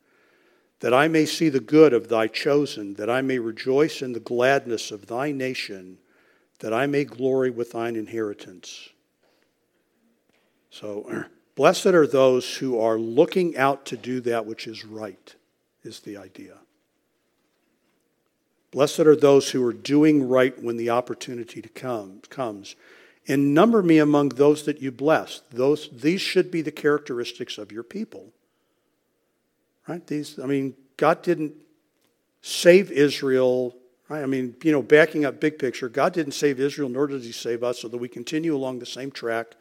that 0.80 0.92
I 0.92 1.08
may 1.08 1.24
see 1.24 1.48
the 1.48 1.60
good 1.60 1.94
of 1.94 2.08
thy 2.08 2.26
chosen, 2.26 2.94
that 2.94 3.08
I 3.08 3.22
may 3.22 3.38
rejoice 3.38 4.02
in 4.02 4.12
the 4.12 4.20
gladness 4.20 4.90
of 4.90 5.06
thy 5.06 5.32
nation, 5.32 5.96
that 6.58 6.74
I 6.74 6.86
may 6.86 7.04
glory 7.04 7.48
with 7.48 7.72
thine 7.72 7.96
inheritance. 7.96 8.90
So, 10.68 11.24
blessed 11.54 11.86
are 11.86 12.06
those 12.06 12.56
who 12.56 12.80
are 12.80 12.98
looking 12.98 13.56
out 13.56 13.86
to 13.86 13.96
do 13.96 14.20
that 14.20 14.46
which 14.46 14.66
is 14.66 14.84
right, 14.84 15.34
is 15.82 16.00
the 16.00 16.16
idea. 16.16 16.56
Blessed 18.70 19.00
are 19.00 19.16
those 19.16 19.50
who 19.50 19.64
are 19.66 19.72
doing 19.72 20.28
right 20.28 20.60
when 20.62 20.76
the 20.76 20.90
opportunity 20.90 21.60
to 21.60 21.68
come, 21.68 22.20
comes 22.30 22.74
and 23.28 23.54
number 23.54 23.82
me 23.82 23.98
among 23.98 24.30
those 24.30 24.64
that 24.64 24.80
you 24.80 24.90
bless. 24.90 25.42
Those, 25.50 25.88
these 25.92 26.20
should 26.20 26.50
be 26.50 26.62
the 26.62 26.72
characteristics 26.72 27.58
of 27.58 27.70
your 27.70 27.82
people. 27.82 28.32
Right? 29.86 30.04
These, 30.06 30.38
I 30.38 30.46
mean, 30.46 30.74
God 30.96 31.22
didn't 31.22 31.54
save 32.40 32.90
Israel. 32.90 33.76
Right? 34.08 34.22
I 34.22 34.26
mean, 34.26 34.56
you 34.62 34.72
know, 34.72 34.82
backing 34.82 35.24
up 35.24 35.40
big 35.40 35.58
picture, 35.58 35.88
God 35.88 36.12
didn't 36.12 36.32
save 36.32 36.58
Israel, 36.58 36.88
nor 36.88 37.06
did 37.06 37.22
He 37.22 37.32
save 37.32 37.62
us, 37.62 37.80
so 37.80 37.88
that 37.88 37.98
we 37.98 38.08
continue 38.08 38.56
along 38.56 38.80
the 38.80 38.86
same 38.86 39.10
track 39.10 39.54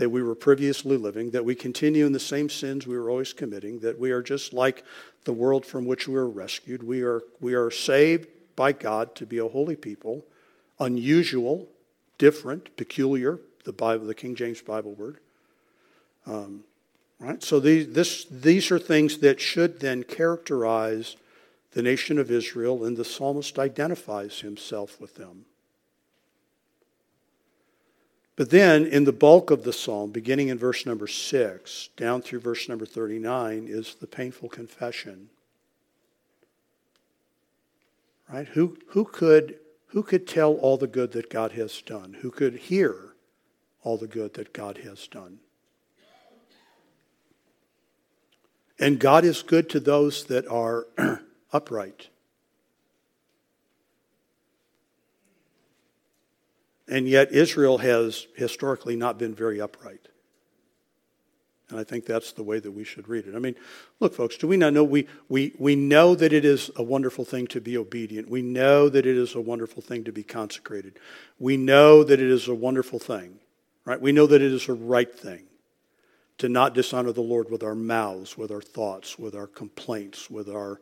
that 0.00 0.08
we 0.08 0.22
were 0.22 0.34
previously 0.34 0.96
living, 0.96 1.28
that 1.28 1.44
we 1.44 1.54
continue 1.54 2.06
in 2.06 2.12
the 2.12 2.18
same 2.18 2.48
sins 2.48 2.86
we 2.86 2.96
were 2.96 3.10
always 3.10 3.34
committing, 3.34 3.80
that 3.80 3.98
we 3.98 4.12
are 4.12 4.22
just 4.22 4.54
like 4.54 4.82
the 5.24 5.32
world 5.32 5.66
from 5.66 5.84
which 5.84 6.08
we 6.08 6.14
were 6.14 6.26
rescued. 6.26 6.82
We 6.82 7.02
are, 7.02 7.20
we 7.38 7.52
are 7.52 7.70
saved 7.70 8.26
by 8.56 8.72
God 8.72 9.14
to 9.16 9.26
be 9.26 9.36
a 9.36 9.46
holy 9.46 9.76
people, 9.76 10.24
unusual, 10.78 11.68
different, 12.16 12.74
peculiar, 12.78 13.40
the 13.64 13.74
Bible, 13.74 14.06
the 14.06 14.14
King 14.14 14.34
James 14.34 14.62
Bible 14.62 14.94
word. 14.94 15.18
Um, 16.26 16.64
right? 17.18 17.42
So 17.42 17.60
these, 17.60 17.92
this, 17.92 18.24
these 18.24 18.70
are 18.70 18.78
things 18.78 19.18
that 19.18 19.38
should 19.38 19.80
then 19.80 20.04
characterize 20.04 21.16
the 21.72 21.82
nation 21.82 22.16
of 22.16 22.30
Israel, 22.30 22.86
and 22.86 22.96
the 22.96 23.04
psalmist 23.04 23.58
identifies 23.58 24.40
himself 24.40 24.98
with 24.98 25.16
them. 25.16 25.44
But 28.40 28.48
then, 28.48 28.86
in 28.86 29.04
the 29.04 29.12
bulk 29.12 29.50
of 29.50 29.64
the 29.64 29.72
psalm, 29.74 30.12
beginning 30.12 30.48
in 30.48 30.56
verse 30.56 30.86
number 30.86 31.06
6 31.06 31.90
down 31.94 32.22
through 32.22 32.40
verse 32.40 32.70
number 32.70 32.86
39, 32.86 33.66
is 33.68 33.96
the 33.96 34.06
painful 34.06 34.48
confession. 34.48 35.28
Right? 38.32 38.48
Who, 38.48 38.78
who 38.92 39.04
could 39.04 39.58
who 39.88 40.02
could 40.02 40.26
tell 40.26 40.54
all 40.54 40.78
the 40.78 40.86
good 40.86 41.12
that 41.12 41.28
God 41.28 41.52
has 41.52 41.82
done? 41.82 42.16
Who 42.22 42.30
could 42.30 42.54
hear 42.54 43.12
all 43.82 43.98
the 43.98 44.06
good 44.06 44.32
that 44.32 44.54
God 44.54 44.78
has 44.78 45.06
done? 45.06 45.40
And 48.78 48.98
God 48.98 49.26
is 49.26 49.42
good 49.42 49.68
to 49.68 49.80
those 49.80 50.24
that 50.24 50.48
are 50.48 50.86
upright. 51.52 52.08
And 56.90 57.08
yet, 57.08 57.32
Israel 57.32 57.78
has 57.78 58.26
historically 58.34 58.96
not 58.96 59.16
been 59.16 59.34
very 59.34 59.60
upright. 59.60 60.08
And 61.70 61.78
I 61.78 61.84
think 61.84 62.04
that's 62.04 62.32
the 62.32 62.42
way 62.42 62.58
that 62.58 62.72
we 62.72 62.82
should 62.82 63.08
read 63.08 63.28
it. 63.28 63.36
I 63.36 63.38
mean, 63.38 63.54
look, 64.00 64.12
folks, 64.12 64.36
do 64.36 64.48
we 64.48 64.56
not 64.56 64.72
know? 64.72 64.82
We, 64.82 65.06
we, 65.28 65.54
we 65.56 65.76
know 65.76 66.16
that 66.16 66.32
it 66.32 66.44
is 66.44 66.68
a 66.74 66.82
wonderful 66.82 67.24
thing 67.24 67.46
to 67.48 67.60
be 67.60 67.78
obedient. 67.78 68.28
We 68.28 68.42
know 68.42 68.88
that 68.88 69.06
it 69.06 69.16
is 69.16 69.36
a 69.36 69.40
wonderful 69.40 69.80
thing 69.80 70.02
to 70.04 70.12
be 70.12 70.24
consecrated. 70.24 70.98
We 71.38 71.56
know 71.56 72.02
that 72.02 72.20
it 72.20 72.28
is 72.28 72.48
a 72.48 72.54
wonderful 72.54 72.98
thing, 72.98 73.38
right? 73.84 74.00
We 74.00 74.10
know 74.10 74.26
that 74.26 74.42
it 74.42 74.52
is 74.52 74.68
a 74.68 74.74
right 74.74 75.16
thing 75.16 75.44
to 76.38 76.48
not 76.48 76.74
dishonor 76.74 77.12
the 77.12 77.20
Lord 77.20 77.50
with 77.50 77.62
our 77.62 77.76
mouths, 77.76 78.36
with 78.36 78.50
our 78.50 78.62
thoughts, 78.62 79.16
with 79.16 79.36
our 79.36 79.46
complaints, 79.46 80.28
with 80.28 80.48
our 80.48 80.80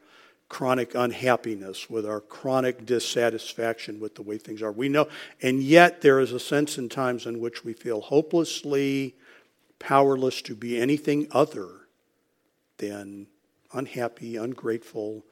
chronic 0.48 0.94
unhappiness, 0.94 1.90
with 1.90 2.06
our 2.06 2.20
chronic 2.20 2.86
dissatisfaction 2.86 4.00
with 4.00 4.14
the 4.14 4.22
way 4.22 4.38
things 4.38 4.62
are. 4.62 4.72
We 4.72 4.88
know, 4.88 5.08
and 5.42 5.62
yet 5.62 6.00
there 6.00 6.20
is 6.20 6.32
a 6.32 6.40
sense 6.40 6.78
in 6.78 6.88
times 6.88 7.26
in 7.26 7.38
which 7.38 7.64
we 7.64 7.74
feel 7.74 8.00
hopelessly 8.00 9.14
powerless 9.78 10.42
to 10.42 10.54
be 10.54 10.80
anything 10.80 11.28
other 11.30 11.68
than 12.78 13.26
unhappy, 13.72 14.36
ungrateful, 14.36 15.24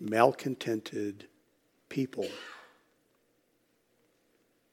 malcontented 0.00 1.26
people. 1.88 2.28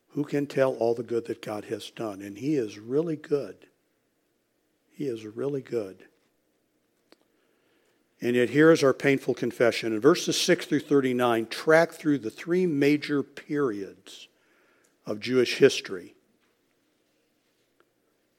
Who 0.10 0.24
can 0.24 0.46
tell 0.46 0.76
all 0.76 0.94
the 0.94 1.04
good 1.04 1.26
that 1.26 1.42
God 1.42 1.66
has 1.66 1.90
done? 1.90 2.22
And 2.22 2.38
He 2.38 2.56
is 2.56 2.80
really 2.80 3.16
good. 3.16 3.68
He 4.94 5.06
is 5.08 5.26
really 5.26 5.62
good. 5.62 6.06
And 8.24 8.38
yet, 8.38 8.52
here 8.52 8.72
is 8.72 8.86
our 8.86 8.94
painful 8.94 9.34
confession. 9.34 9.92
In 9.94 10.00
verses 10.00 10.40
6 10.40 10.68
through 10.68 10.80
39, 10.80 11.46
track 11.48 11.92
through 11.92 12.20
the 12.20 12.30
three 12.30 12.66
major 12.66 13.22
periods 13.22 14.30
of 15.06 15.20
Jewish 15.20 15.58
history 15.58 16.16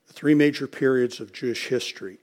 The 0.07 0.14
three 0.14 0.35
major 0.35 0.67
periods 0.67 1.21
of 1.21 1.35
Jewish 1.35 1.67
history. 1.67 2.19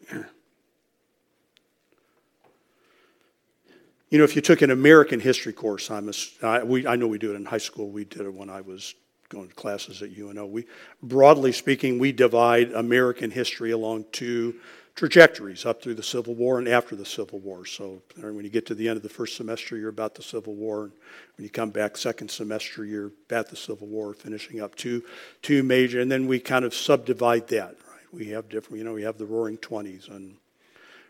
You 4.10 4.18
know, 4.18 4.24
if 4.24 4.36
you 4.36 4.42
took 4.42 4.64
an 4.64 4.72
American 4.72 5.20
history 5.20 5.54
course, 5.54 5.92
I'm 5.92 6.10
a, 6.10 6.14
I, 6.42 6.64
we, 6.64 6.88
I 6.88 6.96
know 6.96 7.08
we 7.08 7.20
do 7.20 7.32
it 7.32 7.36
in 7.36 7.46
high 7.46 7.60
school. 7.60 7.92
We 7.92 8.06
did 8.06 8.22
it 8.22 8.34
when 8.34 8.50
I 8.50 8.62
was 8.62 8.96
going 9.30 9.50
to 9.50 9.54
classes 9.54 10.02
at 10.02 10.10
UNO. 10.18 10.48
We, 10.48 10.66
broadly 11.04 11.52
speaking, 11.52 12.00
we 12.00 12.12
divide 12.12 12.72
American 12.72 13.30
history 13.30 13.70
along 13.70 14.06
two 14.12 14.56
trajectories 15.02 15.66
up 15.66 15.82
through 15.82 15.96
the 15.96 16.04
Civil 16.04 16.36
War 16.36 16.60
and 16.60 16.68
after 16.68 16.96
the 16.96 17.08
Civil 17.08 17.40
War. 17.40 17.66
So 17.66 18.04
when 18.18 18.44
you 18.44 18.52
get 18.52 18.68
to 18.68 18.76
the 18.76 18.88
end 18.88 18.98
of 18.98 19.02
the 19.02 19.10
first 19.10 19.36
semester, 19.36 19.76
you're 19.76 19.90
about 19.90 20.14
the 20.14 20.22
Civil 20.22 20.54
War. 20.54 20.84
And 20.84 20.92
when 21.36 21.44
you 21.44 21.50
come 21.50 21.72
back 21.72 21.98
second 21.98 22.30
semester, 22.30 22.86
you're 22.86 23.12
at 23.32 23.50
the 23.50 23.56
Civil 23.56 23.88
War, 23.88 24.14
finishing 24.14 24.62
up 24.62 24.76
two, 24.76 25.04
two 25.42 25.64
major. 25.64 26.02
And 26.02 26.12
then 26.12 26.28
we 26.28 26.40
kind 26.40 26.64
of 26.64 26.76
subdivide 26.76 27.48
that. 27.48 27.78
Right? 27.90 28.14
We 28.14 28.28
have 28.28 28.48
different, 28.48 28.78
you 28.78 28.84
know, 28.84 28.94
we 28.94 29.02
have 29.02 29.18
the 29.18 29.26
Roaring 29.26 29.58
Twenties, 29.58 30.08
and 30.08 30.36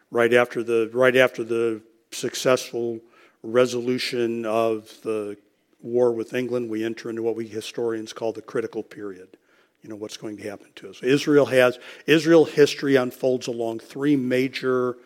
right 0.10 0.34
after 0.34 0.64
the 0.64 0.90
right 0.94 1.18
after 1.18 1.44
the 1.44 1.82
successful 2.12 3.02
resolution 3.44 4.46
of 4.46 4.90
the 5.04 5.36
war 5.82 6.14
with 6.14 6.34
England, 6.34 6.70
we 6.70 6.86
enter 6.86 7.10
into 7.10 7.24
what 7.24 7.36
we 7.36 7.46
historians 7.46 8.14
call 8.14 8.32
the 8.32 8.42
critical 8.42 8.84
period 8.84 9.36
you 9.82 9.90
know 9.90 9.96
what's 9.96 10.18
going 10.18 10.38
to 10.38 10.44
happen 10.44 10.68
to 10.76 10.90
us. 10.90 11.02
Israel 11.02 11.48
has 11.48 11.80
Israel 12.06 12.46
history 12.46 12.96
unfolds 12.96 13.48
along 13.48 13.80
three 13.80 14.16
major 14.16 14.98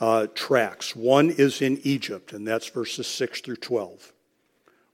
uh, 0.00 0.26
tracks. 0.34 0.94
One 0.94 1.30
is 1.30 1.62
in 1.62 1.80
Egypt, 1.82 2.32
and 2.32 2.46
that's 2.46 2.68
verses 2.68 3.06
six 3.06 3.40
through 3.40 3.56
twelve. 3.56 4.12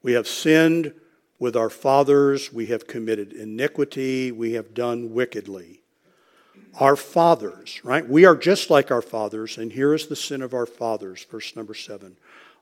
We 0.03 0.13
have 0.13 0.29
sinned 0.29 0.93
with 1.39 1.57
our 1.57 1.71
fathers. 1.71 2.53
We 2.53 2.67
have 2.67 2.87
committed 2.87 3.33
iniquity. 3.33 4.31
We 4.31 4.53
have 4.53 4.73
done 4.75 5.13
wickedly. 5.13 5.81
Our 6.79 6.97
fathers, 6.97 7.81
right? 7.85 8.09
We 8.09 8.25
are 8.25 8.37
just 8.37 8.71
like 8.71 8.91
our 8.91 9.03
fathers, 9.03 9.59
and 9.59 9.73
here 9.73 9.95
is 9.95 10.07
the 10.07 10.17
sin 10.17 10.43
of 10.43 10.55
our 10.55 10.67
fathers, 10.67 11.25
verse 11.31 11.55
number 11.55 11.75
seven. 11.75 12.17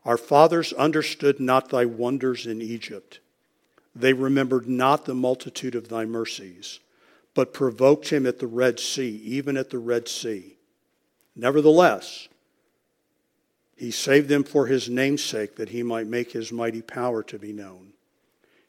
Our 0.05 0.19
fathers 0.19 0.73
understood 0.73 1.41
not 1.41 1.69
thy 1.69 1.85
wonders 1.85 2.47
in 2.47 2.61
Egypt 2.61 3.21
they 3.95 4.13
remembered 4.13 4.69
not 4.69 5.05
the 5.05 5.15
multitude 5.15 5.75
of 5.75 5.89
thy 5.89 6.05
mercies, 6.05 6.81
but 7.35 7.53
provoked 7.53 8.09
him 8.09 8.27
at 8.27 8.39
the 8.39 8.47
Red 8.47 8.81
Sea, 8.81 9.21
even 9.25 9.57
at 9.57 9.71
the 9.71 9.79
Red 9.79 10.09
Sea. 10.09 10.57
Nevertheless, 11.37 12.29
he 13.77 13.91
saved 13.91 14.29
them 14.29 14.45
for 14.45 14.67
his 14.67 14.89
name's 14.89 15.23
sake, 15.23 15.57
that 15.57 15.71
he 15.71 15.83
might 15.83 16.07
make 16.07 16.33
his 16.33 16.53
mighty 16.53 16.83
power 16.83 17.23
to 17.25 17.39
be 17.39 17.53
known. 17.53 17.93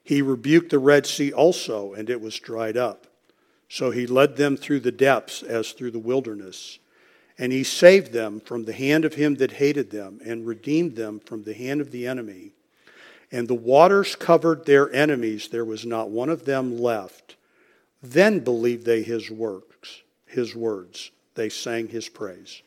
He 0.04 0.22
rebuked 0.22 0.72
the 0.72 0.80
Red 0.80 1.06
Sea 1.06 1.32
also, 1.32 1.94
and 1.94 2.10
it 2.10 2.20
was 2.20 2.40
dried 2.40 2.78
up. 2.78 3.08
So 3.70 3.92
he 3.92 4.06
led 4.06 4.36
them 4.36 4.58
through 4.58 4.82
the 4.82 4.92
depths 4.92 5.42
as 5.44 5.72
through 5.72 5.92
the 5.92 6.00
wilderness. 6.00 6.80
And 7.38 7.52
he 7.52 7.64
saved 7.64 8.12
them 8.12 8.40
from 8.40 8.66
the 8.66 8.74
hand 8.74 9.06
of 9.06 9.16
him 9.16 9.36
that 9.36 9.54
hated 9.54 9.92
them, 9.92 10.20
and 10.26 10.46
redeemed 10.46 10.96
them 10.96 11.20
from 11.20 11.44
the 11.44 11.54
hand 11.54 11.80
of 11.80 11.92
the 11.92 12.08
enemy 12.08 12.52
and 13.34 13.48
the 13.48 13.56
waters 13.56 14.16
covered 14.16 14.66
their 14.66 14.94
enemies, 14.94 15.48
there 15.48 15.66
was 15.66 15.88
not 15.88 16.12
one 16.12 16.30
of 16.30 16.46
them 16.46 16.78
left. 16.78 17.36
Then 18.02 18.42
believed 18.42 18.86
they 18.86 19.02
his 19.02 19.32
works, 19.32 20.04
his 20.28 20.56
words. 20.56 21.10
They 21.34 21.50
sang 21.50 21.88
his 21.88 22.08
praise. 22.08 22.62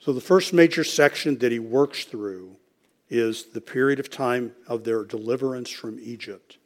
So 0.00 0.14
the 0.14 0.20
first 0.22 0.54
major 0.54 0.82
section 0.82 1.36
that 1.38 1.52
he 1.52 1.58
works 1.58 2.04
through 2.04 2.56
is 3.10 3.44
the 3.44 3.60
period 3.60 4.00
of 4.00 4.08
time 4.08 4.52
of 4.66 4.82
their 4.84 5.04
deliverance 5.04 5.68
from 5.68 5.98
Egypt. 6.00 6.56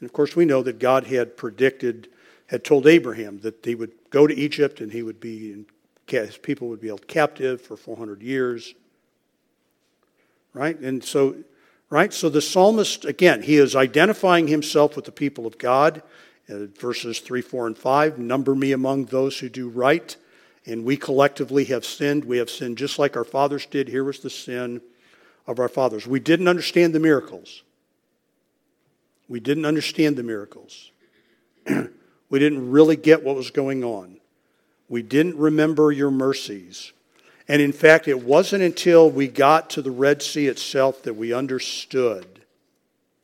And 0.00 0.06
of 0.06 0.12
course, 0.12 0.36
we 0.36 0.44
know 0.44 0.62
that 0.62 0.78
God 0.78 1.06
had 1.06 1.38
predicted, 1.38 2.08
had 2.48 2.64
told 2.64 2.86
Abraham 2.86 3.38
that 3.38 3.64
he 3.64 3.74
would 3.74 3.92
go 4.10 4.26
to 4.26 4.36
Egypt 4.36 4.82
and 4.82 4.92
he 4.92 5.02
would 5.02 5.20
be, 5.20 5.64
his 6.06 6.36
people 6.36 6.68
would 6.68 6.82
be 6.82 6.88
held 6.88 7.08
captive 7.08 7.62
for 7.62 7.78
400 7.78 8.20
years 8.20 8.74
right? 10.52 10.78
And 10.78 11.02
so, 11.02 11.36
right? 11.90 12.12
So 12.12 12.28
the 12.28 12.42
psalmist, 12.42 13.04
again, 13.04 13.42
he 13.42 13.56
is 13.56 13.76
identifying 13.76 14.48
himself 14.48 14.96
with 14.96 15.04
the 15.04 15.12
people 15.12 15.46
of 15.46 15.58
God. 15.58 16.02
Uh, 16.50 16.66
verses 16.78 17.20
3, 17.20 17.42
4, 17.42 17.66
and 17.66 17.78
5 17.78 18.18
Number 18.18 18.54
me 18.54 18.72
among 18.72 19.06
those 19.06 19.38
who 19.38 19.48
do 19.48 19.68
right. 19.68 20.16
And 20.64 20.84
we 20.84 20.96
collectively 20.96 21.64
have 21.66 21.84
sinned. 21.84 22.24
We 22.24 22.38
have 22.38 22.50
sinned 22.50 22.78
just 22.78 22.98
like 22.98 23.16
our 23.16 23.24
fathers 23.24 23.66
did. 23.66 23.88
Here 23.88 24.04
was 24.04 24.20
the 24.20 24.30
sin 24.30 24.80
of 25.46 25.58
our 25.58 25.68
fathers. 25.68 26.06
We 26.06 26.20
didn't 26.20 26.48
understand 26.48 26.94
the 26.94 27.00
miracles. 27.00 27.62
We 29.28 29.40
didn't 29.40 29.66
understand 29.66 30.16
the 30.16 30.22
miracles. 30.22 30.90
we 32.30 32.38
didn't 32.38 32.70
really 32.70 32.96
get 32.96 33.24
what 33.24 33.36
was 33.36 33.50
going 33.50 33.84
on. 33.84 34.18
We 34.88 35.02
didn't 35.02 35.36
remember 35.36 35.92
your 35.92 36.10
mercies. 36.10 36.92
And 37.48 37.62
in 37.62 37.72
fact, 37.72 38.06
it 38.06 38.22
wasn't 38.22 38.62
until 38.62 39.10
we 39.10 39.26
got 39.26 39.70
to 39.70 39.82
the 39.82 39.90
Red 39.90 40.22
Sea 40.22 40.48
itself 40.48 41.02
that 41.04 41.14
we 41.14 41.32
understood 41.32 42.40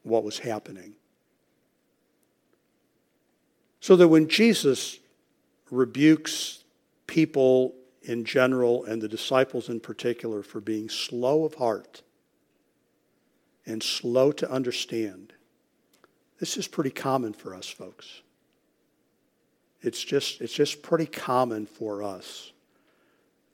what 0.02 0.24
was 0.24 0.38
happening. 0.38 0.94
So 3.80 3.96
that 3.96 4.08
when 4.08 4.28
Jesus 4.28 4.98
rebukes 5.70 6.64
people 7.06 7.74
in 8.02 8.24
general 8.24 8.84
and 8.84 9.02
the 9.02 9.08
disciples 9.08 9.68
in 9.68 9.78
particular 9.78 10.42
for 10.42 10.60
being 10.60 10.88
slow 10.88 11.44
of 11.44 11.54
heart 11.54 12.02
and 13.66 13.82
slow 13.82 14.32
to 14.32 14.50
understand, 14.50 15.34
this 16.40 16.56
is 16.56 16.66
pretty 16.66 16.90
common 16.90 17.34
for 17.34 17.54
us, 17.54 17.68
folks. 17.68 18.22
It's 19.82 20.02
just, 20.02 20.40
it's 20.40 20.54
just 20.54 20.82
pretty 20.82 21.06
common 21.06 21.66
for 21.66 22.02
us 22.02 22.53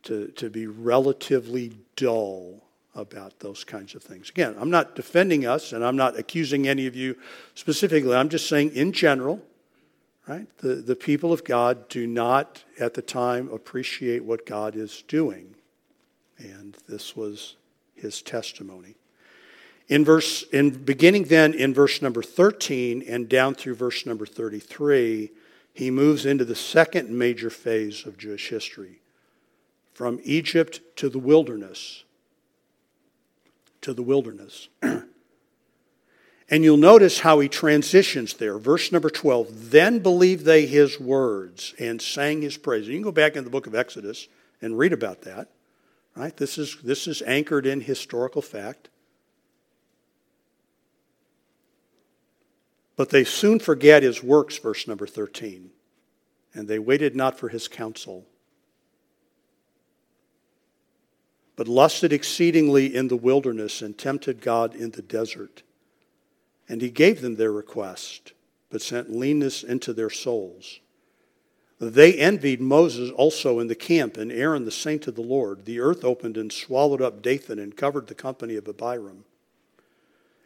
to, 0.05 0.29
to 0.29 0.51
be 0.51 0.67
relatively 0.67 1.73
dull 1.97 2.63
about 2.95 3.39
those 3.41 3.65
kinds 3.65 3.95
of 3.95 4.03
things. 4.03 4.31
Again, 4.31 4.57
I'm 4.59 4.71
not 4.71 4.97
defending 4.97 5.47
us 5.47 5.73
and 5.73 5.85
I'm 5.85 5.97
not 5.97 6.19
accusing 6.19 6.67
any 6.67 6.87
of 6.87 6.97
you 6.97 7.17
specifically. 7.55 8.15
I'm 8.15 8.29
just 8.29 8.49
saying, 8.49 8.75
in 8.75 8.93
general, 8.93 9.43
right, 10.27 10.47
the, 10.59 10.77
the 10.77 10.97
people 10.97 11.33
of 11.33 11.45
God 11.45 11.89
do 11.89 12.07
not 12.07 12.65
at 12.79 12.95
the 12.95 13.03
time 13.03 13.49
appreciate 13.53 14.25
what 14.25 14.45
God 14.45 14.75
is 14.75 15.05
doing. 15.07 15.55
And 16.39 16.77
this 16.89 17.15
was 17.15 17.57
his 17.95 18.23
testimony. 18.23 18.97
In 19.89 20.05
verse 20.05 20.45
in 20.53 20.71
beginning 20.71 21.25
then 21.25 21.53
in 21.53 21.75
verse 21.75 22.01
number 22.01 22.23
13 22.23 23.03
and 23.09 23.29
down 23.29 23.55
through 23.55 23.75
verse 23.75 24.07
number 24.07 24.25
33, 24.25 25.31
he 25.73 25.91
moves 25.91 26.25
into 26.25 26.45
the 26.45 26.55
second 26.55 27.11
major 27.11 27.51
phase 27.51 28.07
of 28.07 28.17
Jewish 28.17 28.49
history 28.51 29.01
from 30.01 30.19
Egypt 30.25 30.81
to 30.97 31.11
the 31.11 31.19
wilderness. 31.19 32.05
To 33.83 33.93
the 33.93 34.03
wilderness. 34.03 34.71
and 34.83 35.05
you'll 36.49 36.79
notice 36.79 37.21
how 37.21 37.39
he 37.41 37.51
transitions 37.51 38.33
there. 38.33 38.57
Verse 38.57 38.93
number 38.93 39.11
12 39.11 39.71
Then 39.71 39.99
believed 39.99 40.47
they 40.47 40.65
his 40.65 40.99
words 40.99 41.75
and 41.79 42.01
sang 42.01 42.41
his 42.41 42.57
praise. 42.57 42.89
You 42.89 42.95
can 42.95 43.03
go 43.03 43.13
back 43.13 43.37
in 43.37 43.45
the 43.45 43.51
book 43.51 43.67
of 43.67 43.75
Exodus 43.75 44.27
and 44.63 44.79
read 44.79 44.95
about 44.95 45.21
that. 45.21 45.51
Right? 46.17 46.35
This 46.35 46.57
is, 46.57 46.79
this 46.83 47.07
is 47.07 47.21
anchored 47.27 47.67
in 47.67 47.83
historical 47.83 48.41
fact. 48.41 48.89
But 52.97 53.11
they 53.11 53.25
soon 53.25 53.59
forget 53.59 54.03
his 54.03 54.23
works, 54.23 54.57
verse 54.57 54.89
number 54.89 55.07
13. 55.07 55.69
And 56.55 56.69
they 56.69 56.79
waited 56.79 57.15
not 57.15 57.39
for 57.39 57.51
his 57.51 57.69
counsel. 57.69 58.25
But 61.61 61.69
lusted 61.69 62.11
exceedingly 62.11 62.97
in 62.97 63.09
the 63.09 63.17
wilderness 63.19 63.83
and 63.83 63.99
tempted 63.99 64.41
God 64.41 64.75
in 64.75 64.93
the 64.93 65.03
desert. 65.03 65.63
And 66.71 66.81
he 66.81 66.89
gave 66.89 67.21
them 67.21 67.37
their 67.37 67.53
request, 67.53 68.33
but 68.71 68.81
sent 68.81 69.15
leanness 69.15 69.63
into 69.63 69.93
their 69.93 70.09
souls. 70.09 70.81
They 71.79 72.15
envied 72.15 72.63
Moses 72.63 73.11
also 73.11 73.59
in 73.59 73.67
the 73.67 73.75
camp, 73.75 74.17
and 74.17 74.33
Aaron 74.33 74.65
the 74.65 74.71
saint 74.71 75.07
of 75.07 75.17
the 75.17 75.21
Lord. 75.21 75.67
The 75.67 75.81
earth 75.81 76.03
opened 76.03 76.39
and 76.39 76.51
swallowed 76.51 77.03
up 77.03 77.21
Dathan 77.21 77.59
and 77.59 77.77
covered 77.77 78.07
the 78.07 78.15
company 78.15 78.57
of 78.57 78.67
Abiram. 78.67 79.27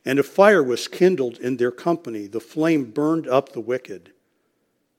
And 0.05 0.19
a 0.19 0.25
fire 0.25 0.65
was 0.65 0.89
kindled 0.89 1.39
in 1.39 1.59
their 1.59 1.71
company. 1.71 2.27
The 2.27 2.41
flame 2.41 2.87
burned 2.91 3.29
up 3.29 3.53
the 3.53 3.61
wicked. 3.61 4.11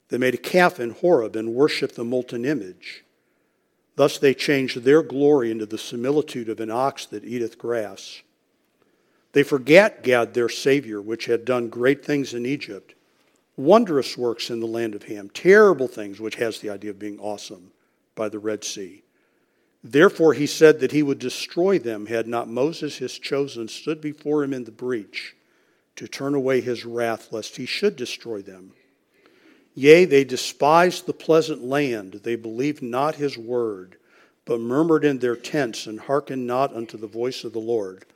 They 0.08 0.16
made 0.16 0.32
a 0.32 0.38
calf 0.38 0.80
in 0.80 0.92
Horeb 0.92 1.36
and 1.36 1.52
worshipped 1.52 1.94
the 1.94 2.04
molten 2.04 2.46
image. 2.46 3.04
Thus 3.96 4.18
they 4.18 4.34
changed 4.34 4.82
their 4.82 5.02
glory 5.02 5.50
into 5.50 5.66
the 5.66 5.78
similitude 5.78 6.48
of 6.48 6.60
an 6.60 6.70
ox 6.70 7.06
that 7.06 7.24
eateth 7.24 7.58
grass. 7.58 8.22
They 9.32 9.42
forgat 9.42 10.02
God 10.02 10.32
their 10.32 10.48
Savior, 10.48 11.00
which 11.00 11.26
had 11.26 11.44
done 11.44 11.68
great 11.68 12.04
things 12.04 12.32
in 12.32 12.46
Egypt, 12.46 12.94
wondrous 13.56 14.16
works 14.16 14.50
in 14.50 14.60
the 14.60 14.66
land 14.66 14.94
of 14.94 15.04
Ham, 15.04 15.30
terrible 15.30 15.88
things, 15.88 16.20
which 16.20 16.36
has 16.36 16.60
the 16.60 16.70
idea 16.70 16.90
of 16.90 16.98
being 16.98 17.18
awesome, 17.18 17.72
by 18.14 18.28
the 18.28 18.38
Red 18.38 18.64
Sea. 18.64 19.02
Therefore 19.82 20.34
he 20.34 20.46
said 20.46 20.80
that 20.80 20.92
he 20.92 21.02
would 21.02 21.18
destroy 21.18 21.78
them 21.78 22.06
had 22.06 22.26
not 22.26 22.48
Moses, 22.48 22.96
his 22.96 23.18
chosen, 23.18 23.68
stood 23.68 24.00
before 24.00 24.42
him 24.42 24.52
in 24.52 24.64
the 24.64 24.70
breach 24.70 25.36
to 25.96 26.08
turn 26.08 26.34
away 26.34 26.60
his 26.60 26.84
wrath, 26.84 27.32
lest 27.32 27.56
he 27.56 27.66
should 27.66 27.96
destroy 27.96 28.42
them. 28.42 28.72
Yea, 29.78 30.06
they 30.06 30.24
despised 30.24 31.04
the 31.04 31.12
pleasant 31.12 31.62
land. 31.62 32.20
They 32.24 32.34
believed 32.34 32.82
not 32.82 33.16
his 33.16 33.36
word, 33.36 33.96
but 34.46 34.58
murmured 34.58 35.04
in 35.04 35.18
their 35.18 35.36
tents 35.36 35.86
and 35.86 36.00
hearkened 36.00 36.46
not 36.46 36.74
unto 36.74 36.96
the 36.96 37.06
voice 37.06 37.44
of 37.44 37.52
the 37.52 37.58
Lord. 37.58 38.06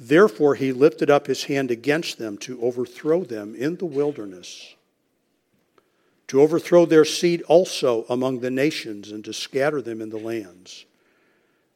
Therefore, 0.00 0.54
he 0.54 0.72
lifted 0.72 1.10
up 1.10 1.26
his 1.26 1.44
hand 1.44 1.70
against 1.70 2.16
them 2.16 2.38
to 2.38 2.62
overthrow 2.62 3.24
them 3.24 3.54
in 3.54 3.76
the 3.76 3.84
wilderness, 3.84 4.74
to 6.28 6.40
overthrow 6.40 6.86
their 6.86 7.04
seed 7.04 7.42
also 7.42 8.06
among 8.08 8.40
the 8.40 8.50
nations, 8.50 9.10
and 9.12 9.22
to 9.26 9.34
scatter 9.34 9.82
them 9.82 10.00
in 10.00 10.08
the 10.08 10.16
lands. 10.16 10.86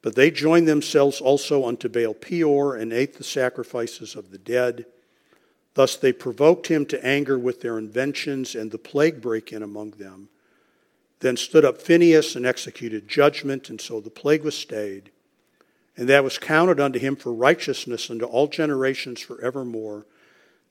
But 0.00 0.14
they 0.14 0.30
joined 0.30 0.66
themselves 0.66 1.20
also 1.20 1.66
unto 1.66 1.90
Baal 1.90 2.14
Peor, 2.14 2.74
and 2.74 2.90
ate 2.90 3.18
the 3.18 3.24
sacrifices 3.24 4.16
of 4.16 4.30
the 4.30 4.38
dead. 4.38 4.86
Thus 5.74 5.96
they 5.96 6.12
provoked 6.12 6.66
him 6.66 6.86
to 6.86 7.04
anger 7.04 7.38
with 7.38 7.60
their 7.60 7.78
inventions, 7.78 8.54
and 8.54 8.70
the 8.70 8.78
plague 8.78 9.20
brake 9.20 9.52
in 9.52 9.62
among 9.62 9.92
them. 9.92 10.28
Then 11.20 11.36
stood 11.36 11.64
up 11.64 11.80
Phinehas 11.80 12.34
and 12.34 12.46
executed 12.46 13.08
judgment, 13.08 13.70
and 13.70 13.80
so 13.80 14.00
the 14.00 14.10
plague 14.10 14.42
was 14.42 14.56
stayed 14.56 15.10
and 16.00 16.08
that 16.08 16.24
was 16.24 16.38
counted 16.38 16.80
unto 16.80 16.98
him 16.98 17.14
for 17.14 17.30
righteousness 17.30 18.10
unto 18.10 18.24
all 18.24 18.46
generations 18.46 19.20
forevermore. 19.20 20.06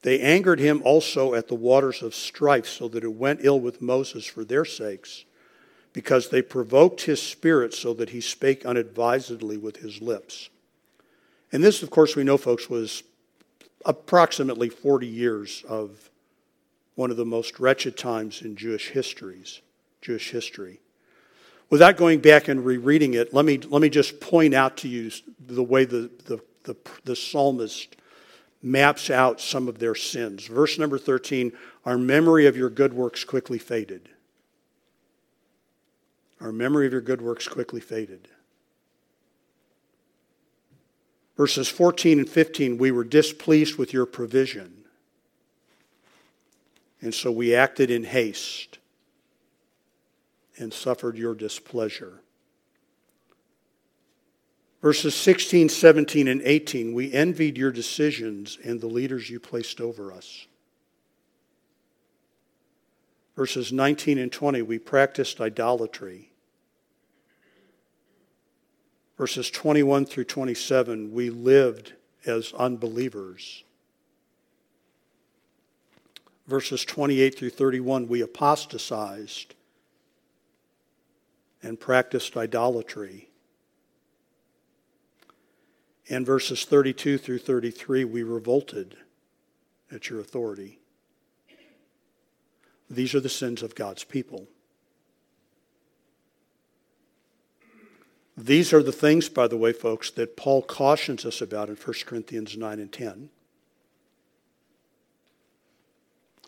They 0.02 0.20
angered 0.20 0.60
him 0.60 0.82
also 0.84 1.36
at 1.36 1.48
the 1.48 1.56
waters 1.56 2.02
of 2.02 2.16
strife, 2.16 2.66
so 2.66 2.88
that 2.88 3.04
it 3.04 3.14
went 3.14 3.42
ill 3.44 3.60
with 3.60 3.80
Moses 3.80 4.26
for 4.26 4.44
their 4.44 4.66
sakes, 4.66 5.26
because 5.94 6.30
they 6.30 6.42
provoked 6.42 7.02
his 7.02 7.22
spirit, 7.22 7.76
so 7.76 7.94
that 7.94 8.10
he 8.10 8.22
spake 8.22 8.66
unadvisedly 8.66 9.58
with 9.58 9.78
his 9.78 10.02
lips. 10.02 10.50
And 11.52 11.64
this, 11.64 11.84
of 11.84 11.92
course, 11.92 12.16
we 12.16 12.24
know, 12.24 12.38
folks, 12.38 12.68
was 12.68 13.04
approximately 13.86 14.70
40 14.70 15.08
years 15.08 15.64
of 15.68 16.10
one 16.96 17.12
of 17.12 17.18
the 17.18 17.26
most 17.26 17.60
wretched 17.60 17.98
times 17.98 18.42
in 18.42 18.56
Jewish 18.56 18.90
histories, 18.90 19.62
Jewish 20.02 20.32
history. 20.32 20.80
Without 21.70 21.98
going 21.98 22.20
back 22.20 22.48
and 22.48 22.66
rereading 22.66 23.14
it, 23.14 23.34
let 23.34 23.46
me, 23.46 23.58
let 23.58 23.82
me 23.82 23.90
just 23.90 24.20
point 24.20 24.54
out 24.54 24.78
to 24.78 24.88
you 24.88 25.12
the 25.40 25.64
way 25.64 25.86
the, 25.86 26.10
the, 26.26 26.40
the, 26.64 26.76
the 27.06 27.16
psalmist 27.16 27.96
maps 28.62 29.10
out 29.10 29.40
some 29.40 29.68
of 29.68 29.80
their 29.80 29.96
sins. 29.96 30.46
Verse 30.48 30.78
number 30.78 30.98
13 30.98 31.54
Our 31.86 31.98
memory 31.98 32.48
of 32.48 32.58
your 32.58 32.70
good 32.70 32.94
works 32.94 33.24
quickly 33.24 33.60
faded. 33.60 34.10
Our 36.42 36.52
memory 36.52 36.86
of 36.88 36.92
your 36.92 37.02
good 37.02 37.22
works 37.22 37.48
quickly 37.48 37.82
faded. 37.82 38.28
Verses 41.40 41.70
14 41.70 42.20
and 42.20 42.30
15 42.30 42.78
We 42.78 42.92
were 42.92 43.06
displeased 43.06 43.78
with 43.78 43.94
your 43.94 44.06
provision, 44.06 44.84
and 47.00 47.14
so 47.14 47.32
we 47.32 47.56
acted 47.56 47.90
in 47.90 48.04
haste 48.04 48.78
and 50.58 50.74
suffered 50.74 51.18
your 51.18 51.34
displeasure. 51.34 52.20
Verses 54.82 55.16
16, 55.16 55.70
17, 55.70 56.28
and 56.28 56.42
18 56.42 56.94
We 56.94 57.14
envied 57.14 57.58
your 57.58 57.72
decisions 57.72 58.58
and 58.62 58.82
the 58.82 58.88
leaders 58.88 59.30
you 59.30 59.40
placed 59.40 59.80
over 59.80 60.12
us. 60.12 60.46
Verses 63.38 63.72
19 63.72 64.18
and 64.18 64.30
20 64.30 64.62
We 64.64 64.78
practiced 64.78 65.40
idolatry. 65.40 66.29
Verses 69.20 69.52
21 69.52 70.06
through 70.06 70.24
27 70.24 71.12
We 71.12 71.30
lived 71.30 71.92
as 72.26 72.54
unbelievers. 72.54 73.66
Verses 76.48 76.86
28 76.86 77.38
through 77.38 77.50
31 77.50 78.08
We 78.08 78.22
apostatized 78.22 79.56
and 81.62 81.78
practiced 81.78 82.38
idolatry. 82.38 83.28
And 86.10 86.26
verses 86.26 86.64
32 86.64 87.18
through 87.18 87.40
33, 87.40 88.06
we 88.06 88.24
revolted 88.24 88.96
at 89.92 90.10
your 90.10 90.22
authority. 90.22 90.80
These 92.90 93.14
are 93.14 93.20
the 93.20 93.28
sins 93.28 93.62
of 93.62 93.76
God's 93.76 94.06
people. 94.06 94.48
These 98.42 98.72
are 98.72 98.82
the 98.82 98.94
things, 98.94 99.28
by 99.28 99.50
the 99.50 99.58
way, 99.58 99.74
folks, 99.74 100.12
that 100.12 100.38
Paul 100.38 100.62
cautions 100.62 101.26
us 101.26 101.42
about 101.42 101.68
in 101.68 101.76
1 101.76 101.94
Corinthians 102.06 102.56
9 102.56 102.80
and 102.80 102.90
10. 102.90 103.30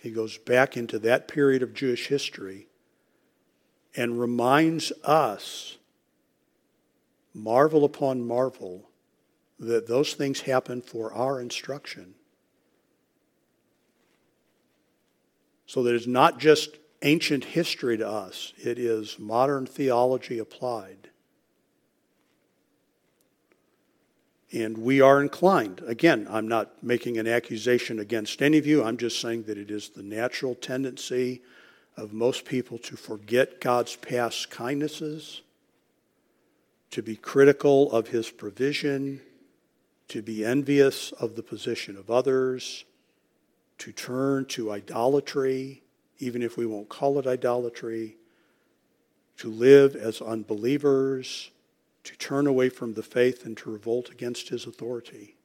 He 0.01 0.11
goes 0.11 0.37
back 0.37 0.77
into 0.77 0.97
that 0.99 1.27
period 1.27 1.61
of 1.61 1.73
Jewish 1.73 2.07
history 2.07 2.67
and 3.93 4.21
reminds 4.21 4.93
us, 5.03 5.79
marvel 7.33 7.83
upon 7.83 8.25
marvel, 8.25 8.89
that 9.59 9.87
those 9.87 10.13
things 10.13 10.41
happen 10.41 10.81
for 10.81 11.13
our 11.13 11.41
instruction. 11.41 12.13
So 15.65 15.83
that 15.83 15.93
it's 15.93 16.07
not 16.07 16.39
just 16.39 16.77
ancient 17.01 17.43
history 17.43 17.97
to 17.97 18.07
us, 18.07 18.53
it 18.57 18.79
is 18.79 19.19
modern 19.19 19.65
theology 19.65 20.39
applied. 20.39 21.10
And 24.53 24.77
we 24.79 24.99
are 24.99 25.21
inclined, 25.21 25.81
again, 25.87 26.27
I'm 26.29 26.47
not 26.47 26.83
making 26.83 27.17
an 27.17 27.27
accusation 27.27 27.99
against 27.99 28.41
any 28.41 28.57
of 28.57 28.67
you, 28.67 28.83
I'm 28.83 28.97
just 28.97 29.21
saying 29.21 29.43
that 29.43 29.57
it 29.57 29.71
is 29.71 29.89
the 29.89 30.03
natural 30.03 30.55
tendency 30.55 31.41
of 31.95 32.11
most 32.11 32.43
people 32.43 32.77
to 32.79 32.97
forget 32.97 33.61
God's 33.61 33.95
past 33.95 34.49
kindnesses, 34.49 35.41
to 36.89 37.01
be 37.01 37.15
critical 37.15 37.91
of 37.93 38.09
his 38.09 38.29
provision, 38.29 39.21
to 40.09 40.21
be 40.21 40.43
envious 40.43 41.13
of 41.13 41.37
the 41.37 41.43
position 41.43 41.95
of 41.95 42.11
others, 42.11 42.83
to 43.77 43.93
turn 43.93 44.45
to 44.45 44.71
idolatry, 44.71 45.81
even 46.19 46.41
if 46.41 46.57
we 46.57 46.65
won't 46.65 46.89
call 46.89 47.17
it 47.17 47.25
idolatry, 47.25 48.17
to 49.37 49.49
live 49.49 49.95
as 49.95 50.21
unbelievers, 50.21 51.51
to 52.03 52.17
turn 52.17 52.47
away 52.47 52.69
from 52.69 52.93
the 52.93 53.03
faith 53.03 53.45
and 53.45 53.55
to 53.57 53.71
revolt 53.71 54.09
against 54.09 54.49
his 54.49 54.65
authority. 54.65 55.35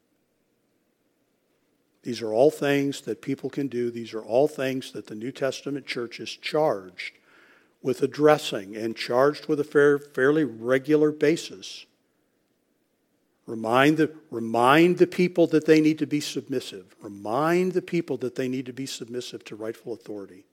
These 2.03 2.23
are 2.23 2.33
all 2.33 2.51
things 2.51 3.01
that 3.03 3.21
people 3.21 3.51
can 3.51 3.67
do. 3.67 3.91
These 3.91 4.15
are 4.15 4.23
all 4.23 4.47
things 4.47 4.93
that 4.93 5.09
the 5.09 5.15
New 5.15 5.33
Testament 5.33 5.87
church 5.87 6.21
is 6.21 6.31
charged 6.31 7.15
with 7.83 8.01
addressing 8.03 8.77
and 8.77 8.97
charged 8.97 9.47
with 9.47 9.61
a 9.61 9.65
fair, 9.65 9.99
fairly 9.99 10.45
regular 10.45 11.11
basis. 11.11 11.85
Remind 13.47 13.97
the, 13.97 14.13
remind 14.31 14.99
the 14.99 15.07
people 15.07 15.47
that 15.49 15.67
they 15.67 15.81
need 15.81 15.99
to 15.99 16.07
be 16.07 16.21
submissive. 16.21 16.95
Remind 17.01 17.73
the 17.73 17.83
people 17.83 18.17
that 18.19 18.35
they 18.35 18.49
need 18.49 18.67
to 18.67 18.73
be 18.73 18.87
submissive 18.87 19.45
to 19.45 19.57
rightful 19.57 19.93
authority. 19.93 20.47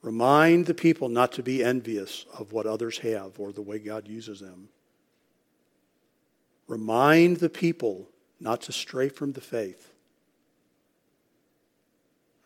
Remind 0.00 0.66
the 0.66 0.74
people 0.74 1.08
not 1.08 1.32
to 1.32 1.42
be 1.42 1.62
envious 1.62 2.26
of 2.36 2.52
what 2.52 2.66
others 2.66 2.98
have 2.98 3.38
or 3.38 3.52
the 3.52 3.62
way 3.62 3.78
God 3.78 4.08
uses 4.08 4.40
them. 4.40 4.68
Remind 6.68 7.38
the 7.38 7.48
people 7.48 8.08
not 8.40 8.62
to 8.62 8.72
stray 8.72 9.08
from 9.08 9.32
the 9.32 9.40
faith. 9.40 9.92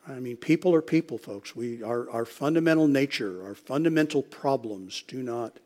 I 0.09 0.21
mean, 0.21 0.37
people 0.37 0.75
are 0.75 0.83
people, 0.83 1.19
folks. 1.19 1.57
We, 1.57 1.83
our, 1.83 2.09
our 2.11 2.25
fundamental 2.25 2.87
nature, 2.87 3.45
our 3.45 3.55
fundamental 3.55 4.23
problems 4.23 5.03
do 5.09 5.23
not 5.23 5.59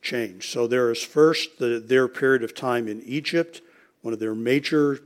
change. 0.00 0.50
So 0.50 0.66
there 0.66 0.90
is 0.90 1.02
first 1.02 1.58
the, 1.58 1.78
their 1.78 2.08
period 2.08 2.42
of 2.42 2.54
time 2.54 2.88
in 2.88 3.02
Egypt, 3.02 3.60
one 4.00 4.14
of 4.14 4.20
their 4.20 4.34
major 4.34 5.00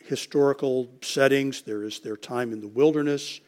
historical 0.00 0.90
settings. 1.00 1.62
There 1.62 1.82
is 1.82 2.00
their 2.00 2.16
time 2.16 2.52
in 2.52 2.60
the 2.60 2.68
wilderness. 2.68 3.40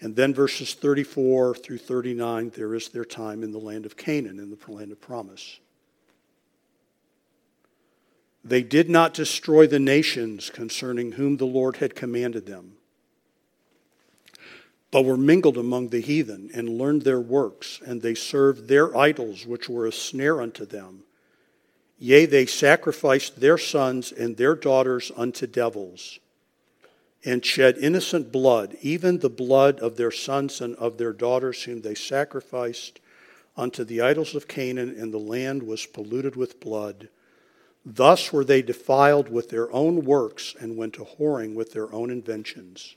And 0.00 0.14
then 0.14 0.34
verses 0.34 0.74
34 0.74 1.54
through 1.54 1.78
39, 1.78 2.52
there 2.54 2.74
is 2.74 2.88
their 2.88 3.04
time 3.06 3.42
in 3.42 3.52
the 3.52 3.58
land 3.58 3.86
of 3.86 3.96
Canaan, 3.96 4.38
in 4.38 4.50
the 4.50 4.72
land 4.72 4.92
of 4.92 5.00
promise. 5.00 5.60
They 8.44 8.62
did 8.62 8.90
not 8.90 9.14
destroy 9.14 9.66
the 9.66 9.78
nations 9.78 10.50
concerning 10.50 11.12
whom 11.12 11.38
the 11.38 11.46
Lord 11.46 11.76
had 11.76 11.94
commanded 11.94 12.46
them 12.46 12.76
but 14.94 15.04
were 15.04 15.16
mingled 15.16 15.58
among 15.58 15.88
the 15.88 15.98
heathen 15.98 16.48
and 16.54 16.78
learned 16.78 17.02
their 17.02 17.20
works, 17.20 17.80
and 17.84 18.00
they 18.00 18.14
served 18.14 18.68
their 18.68 18.96
idols, 18.96 19.44
which 19.44 19.68
were 19.68 19.88
a 19.88 19.92
snare 19.92 20.40
unto 20.40 20.64
them. 20.64 21.02
Yea, 21.98 22.26
they 22.26 22.46
sacrificed 22.46 23.40
their 23.40 23.58
sons 23.58 24.12
and 24.12 24.36
their 24.36 24.54
daughters 24.54 25.10
unto 25.16 25.48
devils, 25.48 26.20
and 27.24 27.44
shed 27.44 27.76
innocent 27.78 28.30
blood, 28.30 28.76
even 28.82 29.18
the 29.18 29.28
blood 29.28 29.80
of 29.80 29.96
their 29.96 30.12
sons 30.12 30.60
and 30.60 30.76
of 30.76 30.96
their 30.96 31.12
daughters, 31.12 31.64
whom 31.64 31.80
they 31.80 31.96
sacrificed 31.96 33.00
unto 33.56 33.82
the 33.82 34.00
idols 34.00 34.36
of 34.36 34.46
Canaan, 34.46 34.94
and 34.96 35.12
the 35.12 35.18
land 35.18 35.64
was 35.64 35.86
polluted 35.86 36.36
with 36.36 36.60
blood. 36.60 37.08
Thus 37.86 38.32
were 38.32 38.44
they 38.44 38.62
defiled 38.62 39.28
with 39.28 39.50
their 39.50 39.70
own 39.72 40.04
works, 40.04 40.54
and 40.58 40.76
went 40.76 40.94
to 40.94 41.04
whoring 41.04 41.54
with 41.54 41.72
their 41.72 41.92
own 41.92 42.10
inventions. 42.10 42.96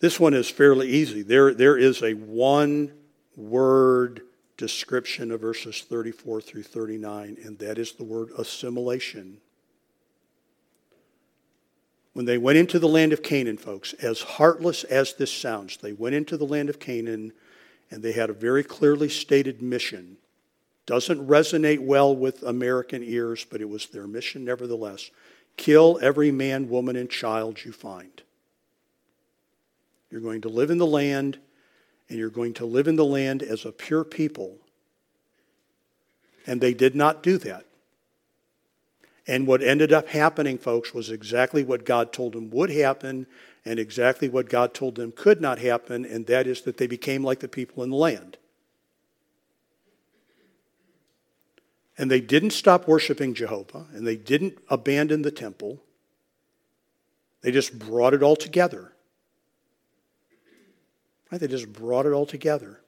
This 0.00 0.18
one 0.18 0.34
is 0.34 0.50
fairly 0.50 0.88
easy. 0.88 1.22
There, 1.22 1.54
there 1.54 1.78
is 1.78 2.02
a 2.02 2.14
one 2.14 2.92
word 3.36 4.22
description 4.56 5.30
of 5.30 5.40
verses 5.40 5.82
34 5.82 6.40
through 6.40 6.62
39, 6.64 7.38
and 7.42 7.58
that 7.60 7.78
is 7.78 7.92
the 7.92 8.04
word 8.04 8.30
assimilation. 8.36 9.38
When 12.12 12.26
they 12.26 12.38
went 12.38 12.58
into 12.58 12.78
the 12.78 12.88
land 12.88 13.12
of 13.12 13.22
Canaan, 13.22 13.56
folks, 13.56 13.92
as 13.94 14.20
heartless 14.20 14.84
as 14.84 15.14
this 15.14 15.32
sounds, 15.32 15.76
they 15.78 15.92
went 15.92 16.14
into 16.14 16.36
the 16.36 16.46
land 16.46 16.68
of 16.68 16.78
Canaan 16.78 17.32
and 17.90 18.02
they 18.02 18.12
had 18.12 18.30
a 18.30 18.34
very 18.34 18.62
clearly 18.62 19.08
stated 19.08 19.62
mission. 19.62 20.16
Doesn't 20.86 21.26
resonate 21.26 21.80
well 21.80 22.14
with 22.14 22.42
American 22.42 23.02
ears, 23.02 23.46
but 23.48 23.60
it 23.60 23.68
was 23.68 23.86
their 23.86 24.06
mission 24.06 24.44
nevertheless. 24.44 25.10
Kill 25.56 25.98
every 26.02 26.30
man, 26.30 26.68
woman, 26.68 26.96
and 26.96 27.08
child 27.08 27.64
you 27.64 27.72
find. 27.72 28.22
You're 30.10 30.20
going 30.20 30.42
to 30.42 30.48
live 30.48 30.70
in 30.70 30.78
the 30.78 30.86
land, 30.86 31.38
and 32.08 32.18
you're 32.18 32.28
going 32.28 32.54
to 32.54 32.66
live 32.66 32.86
in 32.86 32.96
the 32.96 33.04
land 33.04 33.42
as 33.42 33.64
a 33.64 33.72
pure 33.72 34.04
people. 34.04 34.58
And 36.46 36.60
they 36.60 36.74
did 36.74 36.94
not 36.94 37.22
do 37.22 37.38
that. 37.38 37.64
And 39.26 39.46
what 39.46 39.62
ended 39.62 39.92
up 39.92 40.08
happening, 40.08 40.58
folks, 40.58 40.92
was 40.92 41.10
exactly 41.10 41.64
what 41.64 41.86
God 41.86 42.12
told 42.12 42.34
them 42.34 42.50
would 42.50 42.68
happen 42.68 43.26
and 43.64 43.78
exactly 43.78 44.28
what 44.28 44.50
God 44.50 44.74
told 44.74 44.96
them 44.96 45.12
could 45.12 45.40
not 45.40 45.58
happen, 45.58 46.04
and 46.04 46.26
that 46.26 46.46
is 46.46 46.60
that 46.62 46.76
they 46.76 46.86
became 46.86 47.24
like 47.24 47.40
the 47.40 47.48
people 47.48 47.82
in 47.82 47.90
the 47.90 47.96
land. 47.96 48.36
And 51.96 52.10
they 52.10 52.20
didn't 52.20 52.50
stop 52.50 52.88
worshiping 52.88 53.34
Jehovah, 53.34 53.86
and 53.92 54.06
they 54.06 54.16
didn't 54.16 54.58
abandon 54.68 55.22
the 55.22 55.30
temple. 55.30 55.82
They 57.42 57.52
just 57.52 57.78
brought 57.78 58.14
it 58.14 58.22
all 58.22 58.36
together. 58.36 58.92
Right? 61.30 61.40
They 61.40 61.46
just 61.46 61.72
brought 61.72 62.06
it 62.06 62.12
all 62.12 62.26
together. 62.26 62.80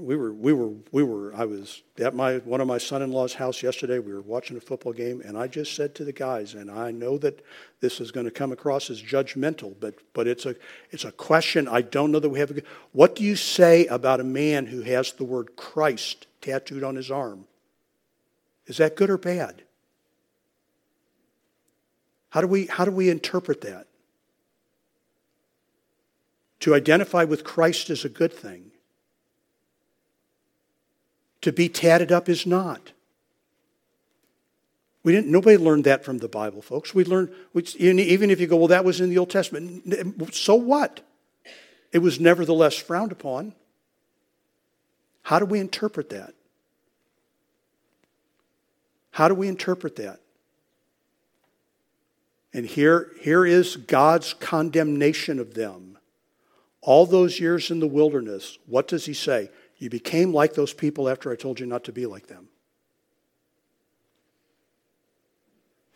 We 0.00 0.16
were 0.16 0.32
we 0.32 0.52
were 0.52 0.72
we 0.92 1.02
were 1.02 1.34
I 1.34 1.44
was 1.44 1.82
at 1.98 2.14
my 2.14 2.38
one 2.38 2.60
of 2.60 2.66
my 2.66 2.78
son-in-law's 2.78 3.34
house 3.34 3.62
yesterday. 3.62 3.98
We 3.98 4.12
were 4.12 4.20
watching 4.20 4.56
a 4.56 4.60
football 4.60 4.92
game, 4.92 5.22
and 5.24 5.36
I 5.36 5.46
just 5.46 5.74
said 5.74 5.94
to 5.96 6.04
the 6.04 6.12
guys, 6.12 6.54
and 6.54 6.70
I 6.70 6.90
know 6.90 7.18
that 7.18 7.44
this 7.80 8.00
is 8.00 8.10
going 8.10 8.26
to 8.26 8.32
come 8.32 8.52
across 8.52 8.90
as 8.90 9.02
judgmental, 9.02 9.74
but 9.78 9.94
but 10.12 10.26
it's 10.26 10.46
a 10.46 10.56
it's 10.90 11.04
a 11.04 11.12
question 11.12 11.68
I 11.68 11.82
don't 11.82 12.10
know 12.10 12.20
that 12.20 12.28
we 12.28 12.40
have. 12.40 12.50
A, 12.50 12.62
what 12.92 13.14
do 13.14 13.24
you 13.24 13.36
say 13.36 13.86
about 13.86 14.20
a 14.20 14.24
man 14.24 14.66
who 14.66 14.82
has 14.82 15.12
the 15.12 15.24
word 15.24 15.56
Christ 15.56 16.26
tattooed 16.40 16.82
on 16.82 16.96
his 16.96 17.10
arm? 17.10 17.46
Is 18.66 18.78
that 18.78 18.96
good 18.96 19.10
or 19.10 19.18
bad? 19.18 19.62
How 22.30 22.40
do 22.40 22.46
we 22.46 22.66
how 22.66 22.84
do 22.84 22.90
we 22.90 23.10
interpret 23.10 23.60
that? 23.62 23.86
To 26.60 26.74
identify 26.74 27.24
with 27.24 27.44
Christ 27.44 27.90
is 27.90 28.04
a 28.04 28.08
good 28.08 28.32
thing. 28.32 28.69
To 31.42 31.52
be 31.52 31.68
tatted 31.68 32.12
up 32.12 32.28
is 32.28 32.46
not. 32.46 32.92
We 35.02 35.12
didn't, 35.12 35.32
nobody 35.32 35.56
learned 35.56 35.84
that 35.84 36.04
from 36.04 36.18
the 36.18 36.28
Bible, 36.28 36.60
folks. 36.60 36.94
We 36.94 37.04
learned, 37.04 37.30
even 37.54 38.30
if 38.30 38.38
you 38.38 38.46
go, 38.46 38.56
well, 38.56 38.68
that 38.68 38.84
was 38.84 39.00
in 39.00 39.08
the 39.08 39.16
Old 39.16 39.30
Testament. 39.30 40.34
So 40.34 40.54
what? 40.54 41.00
It 41.92 41.98
was 41.98 42.20
nevertheless 42.20 42.76
frowned 42.76 43.10
upon. 43.10 43.54
How 45.22 45.38
do 45.38 45.46
we 45.46 45.58
interpret 45.58 46.10
that? 46.10 46.34
How 49.12 49.28
do 49.28 49.34
we 49.34 49.48
interpret 49.48 49.96
that? 49.96 50.20
And 52.52 52.66
here, 52.66 53.12
here 53.20 53.46
is 53.46 53.76
God's 53.76 54.34
condemnation 54.34 55.38
of 55.38 55.54
them. 55.54 55.98
All 56.82 57.06
those 57.06 57.40
years 57.40 57.70
in 57.70 57.80
the 57.80 57.86
wilderness, 57.86 58.58
what 58.66 58.88
does 58.88 59.06
he 59.06 59.14
say? 59.14 59.50
You 59.80 59.88
became 59.90 60.32
like 60.32 60.54
those 60.54 60.74
people 60.74 61.08
after 61.08 61.32
I 61.32 61.36
told 61.36 61.58
you 61.58 61.66
not 61.66 61.84
to 61.84 61.92
be 61.92 62.06
like 62.06 62.28
them. 62.28 62.48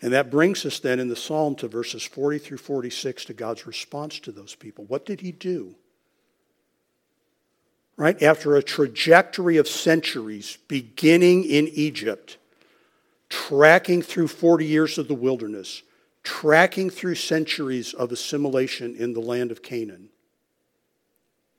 And 0.00 0.12
that 0.12 0.30
brings 0.30 0.66
us 0.66 0.80
then 0.80 0.98
in 0.98 1.08
the 1.08 1.16
psalm 1.16 1.54
to 1.56 1.68
verses 1.68 2.02
40 2.02 2.38
through 2.38 2.58
46 2.58 3.26
to 3.26 3.34
God's 3.34 3.66
response 3.66 4.18
to 4.20 4.32
those 4.32 4.54
people. 4.54 4.86
What 4.86 5.06
did 5.06 5.20
he 5.20 5.32
do? 5.32 5.76
Right? 7.96 8.20
After 8.22 8.56
a 8.56 8.62
trajectory 8.62 9.58
of 9.58 9.68
centuries, 9.68 10.58
beginning 10.66 11.44
in 11.44 11.68
Egypt, 11.68 12.38
tracking 13.28 14.02
through 14.02 14.28
40 14.28 14.64
years 14.64 14.98
of 14.98 15.08
the 15.08 15.14
wilderness, 15.14 15.82
tracking 16.22 16.88
through 16.88 17.16
centuries 17.16 17.92
of 17.92 18.12
assimilation 18.12 18.96
in 18.96 19.12
the 19.12 19.20
land 19.20 19.50
of 19.50 19.62
Canaan, 19.62 20.08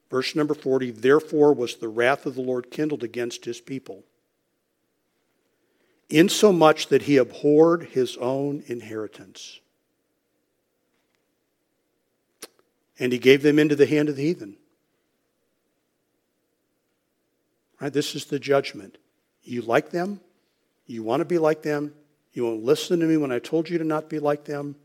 Verse 0.10 0.36
number 0.36 0.54
40 0.54 0.92
Therefore 0.92 1.54
was 1.54 1.76
the 1.76 1.88
wrath 1.88 2.26
of 2.26 2.36
the 2.36 2.42
Lord 2.42 2.72
kindled 2.72 3.04
against 3.04 3.46
his 3.46 3.60
people, 3.60 4.04
insomuch 6.10 6.88
that 6.88 7.04
he 7.04 7.18
abhorred 7.18 7.90
his 7.90 8.18
own 8.18 8.64
inheritance. 8.68 9.60
And 12.98 13.12
he 13.12 13.20
gave 13.20 13.42
them 13.42 13.60
into 13.60 13.76
the 13.76 13.86
hand 13.86 14.08
of 14.08 14.16
the 14.16 14.24
heathen. 14.24 14.56
Right, 17.82 17.92
this 17.92 18.16
is 18.16 18.26
the 18.26 18.40
judgment. 18.40 18.98
You 19.44 19.62
like 19.62 19.90
them, 19.90 20.22
you 20.88 21.04
want 21.04 21.22
to 21.22 21.26
be 21.26 21.38
like 21.38 21.62
them, 21.62 21.94
you 22.34 22.46
won't 22.46 22.64
listen 22.64 23.00
to 23.00 23.06
me 23.06 23.18
when 23.18 23.32
I 23.32 23.40
told 23.40 23.70
you 23.70 23.78
to 23.78 23.84
not 23.84 24.10
be 24.10 24.20
like 24.20 24.46
them, 24.46 24.76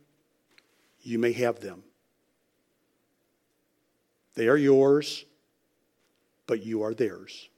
you 1.02 1.18
may 1.18 1.32
have 1.32 1.60
them. 1.60 1.82
They 4.40 4.48
are 4.48 4.56
yours, 4.56 5.26
but 6.46 6.64
you 6.64 6.82
are 6.82 6.94
theirs. 6.94 7.50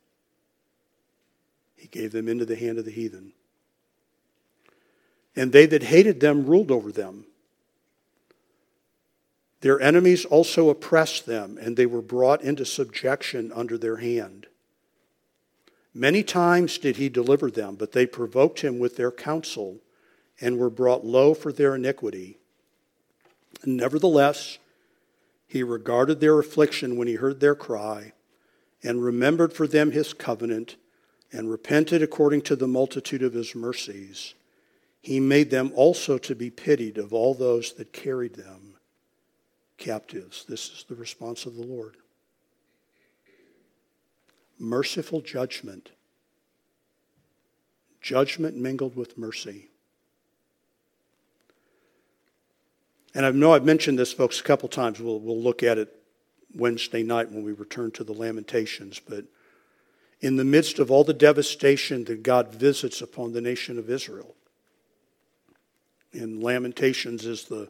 He 1.76 1.86
gave 1.86 2.10
them 2.10 2.26
into 2.26 2.44
the 2.44 2.56
hand 2.56 2.76
of 2.76 2.84
the 2.84 2.90
heathen. 2.90 3.34
And 5.36 5.52
they 5.52 5.64
that 5.66 5.84
hated 5.84 6.18
them 6.18 6.44
ruled 6.44 6.72
over 6.72 6.90
them. 6.90 7.26
Their 9.60 9.80
enemies 9.80 10.24
also 10.24 10.70
oppressed 10.70 11.24
them, 11.24 11.56
and 11.56 11.76
they 11.76 11.86
were 11.86 12.02
brought 12.02 12.42
into 12.42 12.64
subjection 12.64 13.52
under 13.54 13.78
their 13.78 13.98
hand. 13.98 14.48
Many 15.94 16.24
times 16.24 16.78
did 16.78 16.96
he 16.96 17.08
deliver 17.08 17.48
them, 17.48 17.76
but 17.76 17.92
they 17.92 18.06
provoked 18.06 18.62
him 18.62 18.80
with 18.80 18.96
their 18.96 19.12
counsel 19.12 19.78
and 20.40 20.58
were 20.58 20.68
brought 20.68 21.06
low 21.06 21.32
for 21.32 21.52
their 21.52 21.76
iniquity. 21.76 22.38
Nevertheless, 23.64 24.58
he 25.52 25.62
regarded 25.62 26.18
their 26.18 26.38
affliction 26.38 26.96
when 26.96 27.06
he 27.06 27.16
heard 27.16 27.38
their 27.38 27.54
cry, 27.54 28.14
and 28.82 29.04
remembered 29.04 29.52
for 29.52 29.66
them 29.66 29.90
his 29.90 30.14
covenant, 30.14 30.76
and 31.30 31.50
repented 31.50 32.02
according 32.02 32.40
to 32.40 32.56
the 32.56 32.66
multitude 32.66 33.22
of 33.22 33.34
his 33.34 33.54
mercies. 33.54 34.32
He 35.02 35.20
made 35.20 35.50
them 35.50 35.70
also 35.74 36.16
to 36.16 36.34
be 36.34 36.48
pitied 36.48 36.96
of 36.96 37.12
all 37.12 37.34
those 37.34 37.74
that 37.74 37.92
carried 37.92 38.32
them 38.34 38.76
captives. 39.76 40.46
This 40.48 40.70
is 40.70 40.86
the 40.88 40.94
response 40.94 41.44
of 41.44 41.54
the 41.54 41.66
Lord. 41.66 41.98
Merciful 44.58 45.20
judgment. 45.20 45.90
Judgment 48.00 48.56
mingled 48.56 48.96
with 48.96 49.18
mercy. 49.18 49.68
And 53.14 53.26
I 53.26 53.30
know 53.30 53.52
I've 53.52 53.64
mentioned 53.64 53.98
this, 53.98 54.12
folks, 54.12 54.40
a 54.40 54.44
couple 54.44 54.68
times. 54.68 55.00
We'll, 55.00 55.20
we'll 55.20 55.40
look 55.40 55.62
at 55.62 55.78
it 55.78 55.94
Wednesday 56.54 57.02
night 57.02 57.30
when 57.30 57.44
we 57.44 57.52
return 57.52 57.90
to 57.92 58.04
the 58.04 58.12
Lamentations. 58.12 58.98
But 58.98 59.24
in 60.20 60.36
the 60.36 60.44
midst 60.44 60.78
of 60.78 60.90
all 60.90 61.04
the 61.04 61.12
devastation 61.12 62.04
that 62.04 62.22
God 62.22 62.54
visits 62.54 63.02
upon 63.02 63.32
the 63.32 63.40
nation 63.40 63.78
of 63.78 63.90
Israel, 63.90 64.34
in 66.12 66.40
Lamentations 66.40 67.26
is 67.26 67.44
the, 67.44 67.68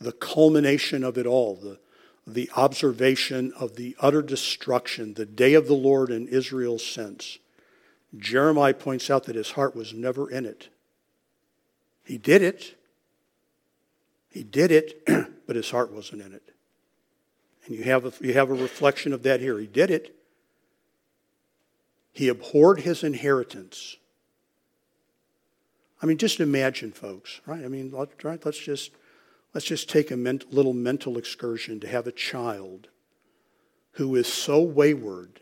the 0.00 0.12
culmination 0.12 1.04
of 1.04 1.18
it 1.18 1.26
all, 1.26 1.54
the, 1.54 1.78
the 2.26 2.50
observation 2.56 3.52
of 3.58 3.76
the 3.76 3.94
utter 4.00 4.22
destruction, 4.22 5.14
the 5.14 5.26
day 5.26 5.54
of 5.54 5.66
the 5.66 5.74
Lord 5.74 6.10
in 6.10 6.26
Israel's 6.28 6.84
sense. 6.84 7.38
Jeremiah 8.16 8.74
points 8.74 9.10
out 9.10 9.24
that 9.24 9.36
his 9.36 9.52
heart 9.52 9.74
was 9.74 9.92
never 9.92 10.30
in 10.30 10.46
it. 10.46 10.68
He 12.04 12.18
did 12.18 12.42
it, 12.42 12.76
he 14.34 14.42
did 14.42 14.72
it, 14.72 15.06
but 15.46 15.54
his 15.54 15.70
heart 15.70 15.92
wasn't 15.92 16.20
in 16.20 16.34
it. 16.34 16.42
And 17.66 17.76
you 17.76 17.84
have, 17.84 18.04
a, 18.04 18.12
you 18.20 18.34
have 18.34 18.50
a 18.50 18.54
reflection 18.54 19.12
of 19.12 19.22
that 19.22 19.40
here. 19.40 19.58
He 19.60 19.68
did 19.68 19.92
it. 19.92 20.14
He 22.12 22.28
abhorred 22.28 22.80
his 22.80 23.04
inheritance. 23.04 23.96
I 26.02 26.06
mean, 26.06 26.18
just 26.18 26.40
imagine, 26.40 26.90
folks, 26.90 27.40
right? 27.46 27.64
I 27.64 27.68
mean, 27.68 27.94
right? 28.24 28.44
Let's 28.44 28.58
just 28.58 28.90
let's 29.54 29.66
just 29.66 29.88
take 29.88 30.10
a 30.10 30.16
ment- 30.16 30.52
little 30.52 30.74
mental 30.74 31.16
excursion 31.16 31.78
to 31.80 31.88
have 31.88 32.08
a 32.08 32.12
child 32.12 32.88
who 33.92 34.16
is 34.16 34.26
so 34.26 34.60
wayward, 34.60 35.40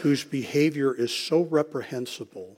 whose 0.00 0.24
behavior 0.24 0.94
is 0.94 1.14
so 1.14 1.42
reprehensible, 1.42 2.56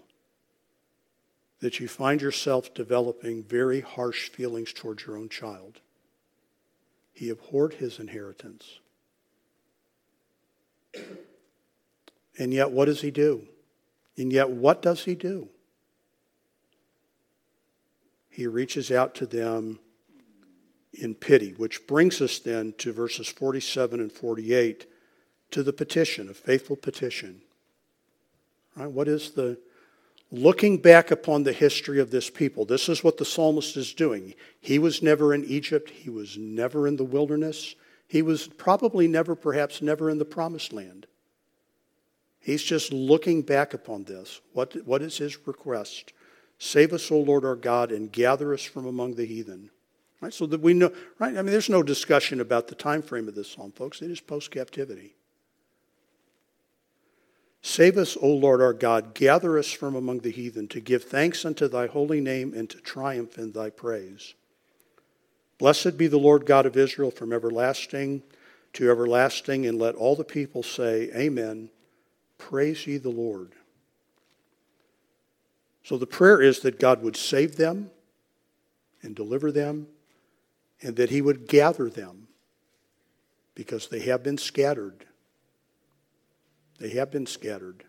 that 1.60 1.78
you 1.78 1.88
find 1.88 2.20
yourself 2.22 2.72
developing 2.74 3.42
very 3.42 3.80
harsh 3.80 4.30
feelings 4.30 4.72
towards 4.72 5.06
your 5.06 5.16
own 5.16 5.28
child. 5.28 5.80
He 7.12 7.28
abhorred 7.28 7.74
his 7.74 7.98
inheritance. 7.98 8.78
And 12.38 12.54
yet, 12.54 12.70
what 12.70 12.86
does 12.86 13.02
he 13.02 13.10
do? 13.10 13.46
And 14.16 14.32
yet, 14.32 14.48
what 14.50 14.80
does 14.80 15.04
he 15.04 15.14
do? 15.14 15.48
He 18.30 18.46
reaches 18.46 18.90
out 18.90 19.14
to 19.16 19.26
them 19.26 19.80
in 20.94 21.14
pity, 21.14 21.52
which 21.52 21.86
brings 21.86 22.20
us 22.22 22.38
then 22.38 22.74
to 22.78 22.92
verses 22.92 23.28
47 23.28 24.00
and 24.00 24.10
48 24.10 24.86
to 25.50 25.62
the 25.62 25.72
petition, 25.72 26.30
a 26.30 26.34
faithful 26.34 26.76
petition. 26.76 27.42
Right? 28.76 28.90
What 28.90 29.08
is 29.08 29.32
the 29.32 29.58
looking 30.30 30.78
back 30.78 31.10
upon 31.10 31.42
the 31.42 31.52
history 31.52 32.00
of 32.00 32.10
this 32.10 32.30
people? 32.30 32.64
This 32.64 32.88
is 32.88 33.02
what 33.02 33.16
the 33.16 33.24
psalmist 33.24 33.76
is 33.76 33.94
doing. 33.94 34.34
He 34.60 34.78
was 34.78 35.02
never 35.02 35.34
in 35.34 35.44
Egypt, 35.44 35.90
he 35.90 36.10
was 36.10 36.36
never 36.36 36.86
in 36.86 36.96
the 36.96 37.04
wilderness, 37.04 37.74
he 38.06 38.22
was 38.22 38.48
probably 38.48 39.06
never, 39.06 39.34
perhaps 39.34 39.82
never 39.82 40.10
in 40.10 40.18
the 40.18 40.24
promised 40.24 40.72
land. 40.72 41.06
He's 42.40 42.62
just 42.62 42.92
looking 42.92 43.42
back 43.42 43.74
upon 43.74 44.04
this. 44.04 44.40
What, 44.52 44.74
what 44.86 45.02
is 45.02 45.18
his 45.18 45.46
request? 45.46 46.12
Save 46.58 46.92
us, 46.92 47.10
O 47.10 47.18
Lord 47.18 47.44
our 47.44 47.56
God, 47.56 47.92
and 47.92 48.10
gather 48.10 48.52
us 48.54 48.62
from 48.62 48.86
among 48.86 49.14
the 49.14 49.26
heathen. 49.26 49.70
Right? 50.20 50.32
So 50.32 50.46
that 50.46 50.60
we 50.60 50.74
know, 50.74 50.92
right? 51.18 51.36
I 51.36 51.42
mean, 51.42 51.52
there's 51.52 51.70
no 51.70 51.82
discussion 51.82 52.40
about 52.40 52.68
the 52.68 52.74
time 52.74 53.02
frame 53.02 53.28
of 53.28 53.34
this 53.34 53.50
psalm, 53.50 53.72
folks. 53.72 54.02
It 54.02 54.10
is 54.10 54.20
post 54.20 54.50
captivity. 54.50 55.14
Save 57.62 57.98
us, 57.98 58.16
O 58.20 58.28
Lord 58.28 58.62
our 58.62 58.72
God, 58.72 59.14
gather 59.14 59.58
us 59.58 59.70
from 59.70 59.94
among 59.94 60.20
the 60.20 60.30
heathen 60.30 60.66
to 60.68 60.80
give 60.80 61.04
thanks 61.04 61.44
unto 61.44 61.68
thy 61.68 61.86
holy 61.86 62.20
name 62.20 62.54
and 62.54 62.70
to 62.70 62.80
triumph 62.80 63.38
in 63.38 63.52
thy 63.52 63.70
praise. 63.70 64.34
Blessed 65.58 65.98
be 65.98 66.06
the 66.06 66.18
Lord 66.18 66.46
God 66.46 66.64
of 66.64 66.76
Israel 66.76 67.10
from 67.10 67.32
everlasting 67.32 68.22
to 68.72 68.88
everlasting, 68.88 69.66
and 69.66 69.78
let 69.78 69.94
all 69.94 70.16
the 70.16 70.24
people 70.24 70.62
say, 70.62 71.10
Amen. 71.14 71.70
Praise 72.38 72.86
ye 72.86 72.98
the 72.98 73.10
Lord. 73.10 73.52
So 75.82 75.98
the 75.98 76.06
prayer 76.06 76.40
is 76.40 76.60
that 76.60 76.78
God 76.78 77.02
would 77.02 77.16
save 77.16 77.56
them 77.56 77.90
and 79.02 79.14
deliver 79.14 79.50
them, 79.50 79.88
and 80.82 80.96
that 80.96 81.10
He 81.10 81.20
would 81.20 81.48
gather 81.48 81.90
them 81.90 82.28
because 83.54 83.88
they 83.88 84.00
have 84.00 84.22
been 84.22 84.38
scattered. 84.38 85.06
They 86.80 86.90
have 86.90 87.10
been 87.10 87.26
scattered. 87.26 87.84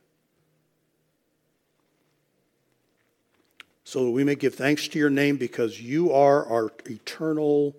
So 3.86 4.06
that 4.06 4.12
we 4.12 4.24
may 4.24 4.36
give 4.36 4.54
thanks 4.54 4.88
to 4.90 5.00
your 5.00 5.10
name 5.10 5.38
because 5.38 5.82
you 5.82 6.12
are 6.12 6.46
our 6.46 6.72
eternal 6.86 7.76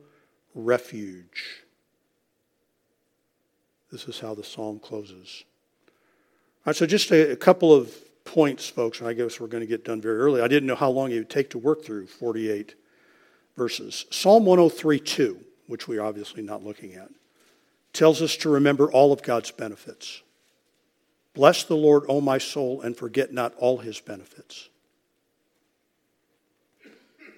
refuge. 0.55 1.62
This 3.90 4.09
is 4.09 4.20
how 4.20 4.35
the 4.35 4.42
psalm 4.42 4.79
closes. 4.79 5.44
All 5.87 6.70
right, 6.70 6.77
so 6.77 6.87
just 6.87 7.11
a, 7.11 7.33
a 7.33 7.37
couple 7.37 7.72
of 7.75 7.94
points, 8.25 8.68
folks, 8.68 9.01
and 9.01 9.09
I 9.09 9.12
guess 9.12 9.38
we're 9.38 9.48
going 9.48 9.62
to 9.62 9.66
get 9.66 9.85
done 9.85 10.01
very 10.01 10.16
early. 10.16 10.40
I 10.40 10.48
didn't 10.48 10.66
know 10.66 10.75
how 10.75 10.90
long 10.90 11.12
it 11.12 11.16
would 11.16 11.31
take 11.31 11.51
to 11.51 11.59
work 11.59 11.85
through 11.85 12.07
48 12.07 12.75
verses. 13.57 14.07
Psalm 14.11 14.46
103 14.46 14.98
2, 14.98 15.38
which 15.66 15.88
we're 15.88 16.03
obviously 16.03 16.42
not 16.42 16.64
looking 16.64 16.94
at, 16.94 17.11
tells 17.92 18.22
us 18.22 18.37
to 18.37 18.48
remember 18.48 18.90
all 18.90 19.12
of 19.12 19.22
God's 19.22 19.51
benefits. 19.51 20.22
Bless 21.35 21.64
the 21.64 21.77
Lord, 21.77 22.05
O 22.09 22.21
my 22.21 22.38
soul, 22.38 22.83
and 22.83 22.97
forget 22.97 23.33
not 23.33 23.55
all 23.57 23.79
his 23.79 24.01
benefits. 24.01 24.68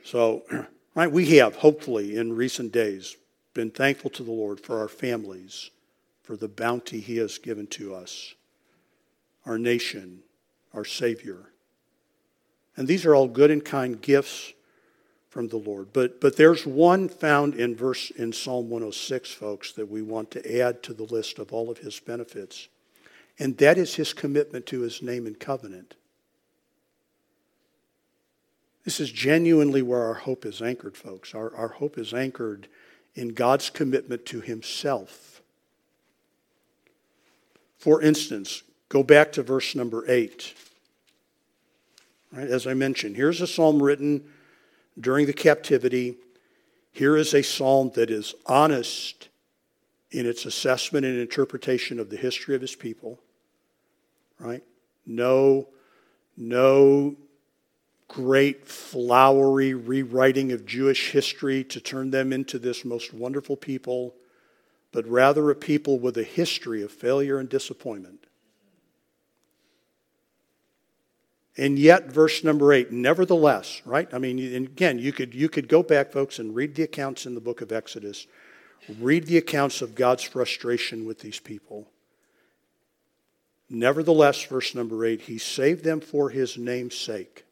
So, 0.03 0.43
right, 0.95 1.11
we 1.11 1.37
have, 1.37 1.57
hopefully, 1.57 2.17
in 2.17 2.35
recent 2.35 2.73
days, 2.73 3.17
been 3.55 3.71
thankful 3.71 4.11
to 4.11 4.23
the 4.23 4.33
Lord 4.33 4.61
for 4.61 4.79
our 4.79 4.89
families, 4.89 5.71
for 6.23 6.37
the 6.37 6.49
bounty 6.49 7.01
he 7.01 7.19
has 7.19 7.39
given 7.39 7.67
to 7.69 7.95
us, 7.95 8.35
our 9.47 9.59
nation, 9.59 10.21
our 10.73 10.85
Savior. 10.85 11.51
And 12.77 12.89
these 12.89 13.07
are 13.07 13.15
all 13.15 13.29
good 13.29 13.51
and 13.51 13.65
kind 13.65 14.01
gifts 14.01 14.53
from 15.29 15.49
the 15.49 15.57
Lord. 15.57 15.93
But, 15.93 16.21
but 16.21 16.37
there's 16.37 16.67
one 16.67 17.09
found 17.09 17.55
in 17.55 17.77
verse 17.77 18.11
in 18.11 18.33
Psalm 18.33 18.71
106, 18.71 19.33
folks, 19.33 19.73
that 19.73 19.89
we 19.89 20.03
want 20.03 20.31
to 20.33 20.61
add 20.61 20.83
to 20.85 20.95
the 20.95 21.05
list 21.05 21.39
of 21.39 21.53
all 21.53 21.71
of 21.71 21.79
his 21.79 21.99
benefits. 22.01 22.69
And 23.39 23.57
that 23.59 23.79
is 23.79 23.97
his 23.97 24.13
commitment 24.13 24.67
to 24.67 24.81
his 24.81 25.03
name 25.03 25.27
and 25.27 25.39
covenant. 25.39 25.97
This 28.85 29.01
is 29.01 29.11
genuinely 29.11 29.83
where 29.83 30.03
our 30.03 30.15
hope 30.15 30.45
is 30.45 30.61
anchored, 30.61 30.97
folks. 30.97 31.35
Our, 31.35 31.55
our 31.57 31.69
hope 31.69 31.99
is 31.99 32.13
anchored 32.13 32.69
in 33.15 33.29
God's 33.29 33.71
commitment 33.71 34.27
to 34.27 34.41
himself. 34.41 35.43
For 37.79 38.03
instance, 38.03 38.63
go 38.89 39.03
back 39.03 39.33
to 39.33 39.43
verse 39.43 39.75
number 39.75 40.05
8. 40.09 40.55
Right, 42.33 42.49
as 42.49 42.67
I 42.67 42.75
mentioned, 42.75 43.17
here's 43.17 43.41
a 43.41 43.47
psalm 43.47 43.83
written 43.83 44.25
during 44.99 45.27
the 45.27 45.33
captivity. 45.33 46.17
Here 46.93 47.17
is 47.17 47.33
a 47.35 47.43
psalm 47.43 47.91
that 47.95 48.11
is 48.11 48.35
honest 48.47 49.29
in 50.15 50.27
its 50.27 50.47
assessment 50.47 51.05
and 51.05 51.19
interpretation 51.19 51.99
of 51.99 52.09
the 52.09 52.17
history 52.17 52.55
of 52.55 52.61
his 52.61 52.77
people. 52.77 53.19
Right? 54.39 54.63
No, 55.05 55.69
no 56.37 57.17
great 58.07 58.67
flowery 58.69 59.75
rewriting 59.75 60.53
of 60.53 60.65
Jewish 60.65 61.11
history 61.11 61.65
to 61.65 61.81
turn 61.81 62.11
them 62.11 62.33
into 62.33 62.61
this 62.61 62.85
most 62.85 63.13
wonderful 63.13 63.57
people, 63.57 64.15
but 64.93 65.05
rather 65.09 65.51
a 65.51 65.55
people 65.57 65.99
with 65.99 66.17
a 66.17 66.23
history 66.23 66.83
of 66.83 66.93
failure 66.93 67.39
and 67.39 67.49
disappointment. 67.49 68.27
And 71.57 71.77
yet, 71.77 72.07
verse 72.07 72.45
number 72.45 72.73
eight, 72.73 72.93
nevertheless, 72.93 73.83
right? 73.85 74.13
I 74.13 74.19
mean, 74.19 74.39
again, 74.39 74.99
you 75.01 75.13
could, 75.13 75.35
you 75.35 75.49
could 75.49 75.69
go 75.69 75.83
back, 75.83 76.13
folks, 76.13 76.39
and 76.39 76.55
read 76.55 76.77
the 76.77 76.83
accounts 76.85 77.27
in 77.27 77.35
the 77.35 77.41
book 77.41 77.61
of 77.61 77.73
Exodus, 77.73 78.27
read 79.01 79.27
the 79.27 79.39
accounts 79.39 79.83
of 79.83 79.95
God's 79.95 80.23
frustration 80.23 81.07
with 81.07 81.21
these 81.21 81.41
people. 81.41 81.89
Nevertheless, 83.71 84.43
verse 84.45 84.75
number 84.75 85.05
eight, 85.05 85.23
he 85.23 85.39
saved 85.39 85.85
them 85.85 86.01
for 86.01 86.31
his 86.31 86.59
name's 86.59 86.97
sake. 86.97 87.45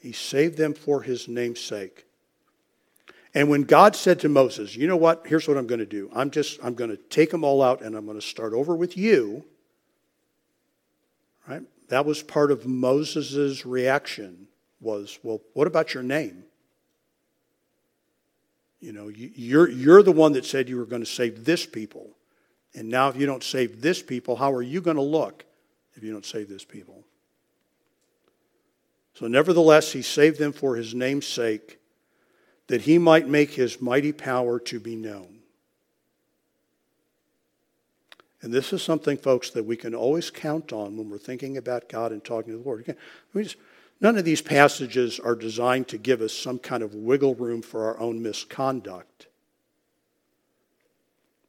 He 0.00 0.12
saved 0.12 0.58
them 0.58 0.74
for 0.74 1.02
his 1.02 1.28
name's 1.28 1.60
sake. 1.60 2.04
And 3.34 3.48
when 3.48 3.62
God 3.62 3.96
said 3.96 4.20
to 4.20 4.28
Moses, 4.28 4.76
you 4.76 4.86
know 4.86 4.96
what? 4.96 5.26
Here's 5.26 5.48
what 5.48 5.56
I'm 5.56 5.66
going 5.66 5.78
to 5.78 5.86
do. 5.86 6.10
I'm 6.14 6.30
just, 6.30 6.62
I'm 6.62 6.74
going 6.74 6.90
to 6.90 6.96
take 6.96 7.30
them 7.30 7.44
all 7.44 7.62
out 7.62 7.80
and 7.80 7.96
I'm 7.96 8.04
going 8.04 8.20
to 8.20 8.26
start 8.26 8.52
over 8.52 8.76
with 8.76 8.96
you 8.96 9.44
Right? 11.46 11.62
That 11.88 12.06
was 12.06 12.22
part 12.22 12.50
of 12.50 12.66
Moses' 12.66 13.66
reaction 13.66 14.46
was, 14.80 15.18
well, 15.22 15.40
what 15.54 15.66
about 15.66 15.94
your 15.94 16.02
name? 16.02 16.44
You 18.82 18.92
know, 18.92 19.08
you're, 19.08 19.70
you're 19.70 20.02
the 20.02 20.10
one 20.10 20.32
that 20.32 20.44
said 20.44 20.68
you 20.68 20.76
were 20.76 20.86
going 20.86 21.04
to 21.04 21.10
save 21.10 21.44
this 21.44 21.64
people. 21.64 22.10
And 22.74 22.88
now, 22.88 23.08
if 23.08 23.16
you 23.16 23.26
don't 23.26 23.44
save 23.44 23.80
this 23.80 24.02
people, 24.02 24.34
how 24.34 24.52
are 24.52 24.62
you 24.62 24.80
going 24.80 24.96
to 24.96 25.02
look 25.02 25.44
if 25.94 26.02
you 26.02 26.12
don't 26.12 26.26
save 26.26 26.48
this 26.48 26.64
people? 26.64 27.04
So, 29.14 29.28
nevertheless, 29.28 29.92
he 29.92 30.02
saved 30.02 30.38
them 30.38 30.52
for 30.52 30.74
his 30.74 30.94
name's 30.94 31.28
sake, 31.28 31.78
that 32.66 32.80
he 32.80 32.98
might 32.98 33.28
make 33.28 33.52
his 33.52 33.80
mighty 33.80 34.10
power 34.10 34.58
to 34.58 34.80
be 34.80 34.96
known. 34.96 35.38
And 38.40 38.52
this 38.52 38.72
is 38.72 38.82
something, 38.82 39.16
folks, 39.16 39.50
that 39.50 39.64
we 39.64 39.76
can 39.76 39.94
always 39.94 40.28
count 40.28 40.72
on 40.72 40.96
when 40.96 41.08
we're 41.08 41.18
thinking 41.18 41.56
about 41.56 41.88
God 41.88 42.10
and 42.10 42.24
talking 42.24 42.52
to 42.52 42.58
the 42.58 42.64
Lord. 42.64 42.80
Again, 42.80 42.96
just, 43.36 43.56
none 44.02 44.18
of 44.18 44.24
these 44.24 44.42
passages 44.42 45.18
are 45.18 45.34
designed 45.34 45.88
to 45.88 45.96
give 45.96 46.20
us 46.20 46.34
some 46.34 46.58
kind 46.58 46.82
of 46.82 46.94
wiggle 46.94 47.34
room 47.34 47.62
for 47.62 47.86
our 47.86 47.98
own 47.98 48.22
misconduct. 48.22 49.28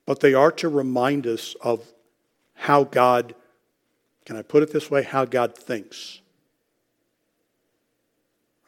But 0.06 0.22
they 0.22 0.34
are 0.34 0.52
to 0.54 0.70
remind 0.70 1.28
us 1.28 1.56
of 1.62 1.86
how 2.54 2.86
God, 2.86 3.36
can 4.26 4.38
I 4.38 4.42
put 4.42 4.64
it 4.64 4.72
this 4.72 4.90
way, 4.90 5.04
how 5.04 5.26
God 5.26 5.58
thinks. 5.58 6.22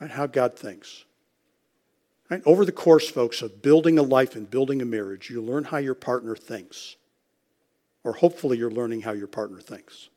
Right? 0.01 0.11
How 0.11 0.27
God 0.27 0.57
thinks. 0.57 1.05
Right? 2.29 2.41
Over 2.45 2.65
the 2.65 2.71
course, 2.73 3.07
folks, 3.07 3.41
of 3.41 3.61
building 3.61 3.97
a 3.97 4.03
life 4.03 4.35
and 4.35 4.49
building 4.49 4.81
a 4.81 4.85
marriage, 4.85 5.29
you 5.29 5.41
learn 5.41 5.63
how 5.63 5.77
your 5.77 5.95
partner 5.95 6.35
thinks 6.35 6.97
or 8.05 8.13
hopefully 8.13 8.57
you're 8.57 8.71
learning 8.71 9.01
how 9.01 9.11
your 9.11 9.27
partner 9.27 9.59
thinks. 9.59 10.09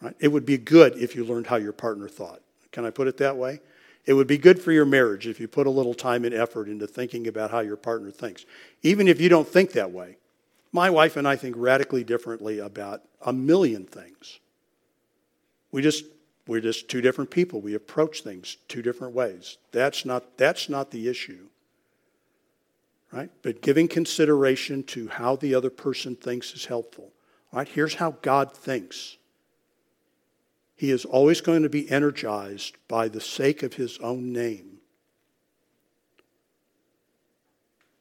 Right? 0.00 0.16
It 0.18 0.28
would 0.28 0.46
be 0.46 0.56
good 0.56 0.96
if 0.96 1.14
you 1.14 1.24
learned 1.24 1.46
how 1.46 1.56
your 1.56 1.74
partner 1.74 2.08
thought. 2.08 2.40
Can 2.72 2.84
I 2.84 2.90
put 2.90 3.08
it 3.08 3.16
that 3.18 3.36
way? 3.36 3.60
It 4.06 4.14
would 4.14 4.26
be 4.26 4.38
good 4.38 4.62
for 4.62 4.72
your 4.72 4.86
marriage 4.86 5.26
if 5.26 5.40
you 5.40 5.48
put 5.48 5.66
a 5.66 5.70
little 5.70 5.94
time 5.94 6.24
and 6.24 6.34
effort 6.34 6.68
into 6.68 6.86
thinking 6.86 7.26
about 7.26 7.50
how 7.50 7.60
your 7.60 7.76
partner 7.76 8.10
thinks, 8.10 8.46
even 8.82 9.08
if 9.08 9.20
you 9.20 9.28
don't 9.28 9.48
think 9.48 9.72
that 9.72 9.92
way. 9.92 10.16
My 10.72 10.90
wife 10.90 11.16
and 11.16 11.28
I 11.28 11.36
think 11.36 11.56
radically 11.58 12.04
differently 12.04 12.58
about 12.60 13.02
a 13.24 13.32
million 13.32 13.84
things. 13.86 14.40
We 15.72 15.82
just 15.82 16.04
we're 16.46 16.60
just 16.60 16.88
two 16.88 17.00
different 17.00 17.30
people. 17.30 17.60
We 17.60 17.74
approach 17.74 18.22
things 18.22 18.56
two 18.68 18.82
different 18.82 19.14
ways. 19.14 19.58
That's 19.72 20.04
not 20.04 20.36
that's 20.38 20.68
not 20.68 20.90
the 20.90 21.08
issue. 21.08 21.46
right? 23.12 23.30
But 23.42 23.62
giving 23.62 23.88
consideration 23.88 24.82
to 24.84 25.08
how 25.08 25.36
the 25.36 25.54
other 25.54 25.70
person 25.70 26.16
thinks 26.16 26.52
is 26.54 26.66
helpful. 26.66 27.12
Right? 27.52 27.68
Here's 27.68 27.94
how 27.94 28.12
God 28.22 28.52
thinks. 28.52 29.16
He 30.80 30.90
is 30.90 31.04
always 31.04 31.42
going 31.42 31.62
to 31.62 31.68
be 31.68 31.90
energized 31.90 32.74
by 32.88 33.08
the 33.08 33.20
sake 33.20 33.62
of 33.62 33.74
his 33.74 33.98
own 33.98 34.32
name. 34.32 34.78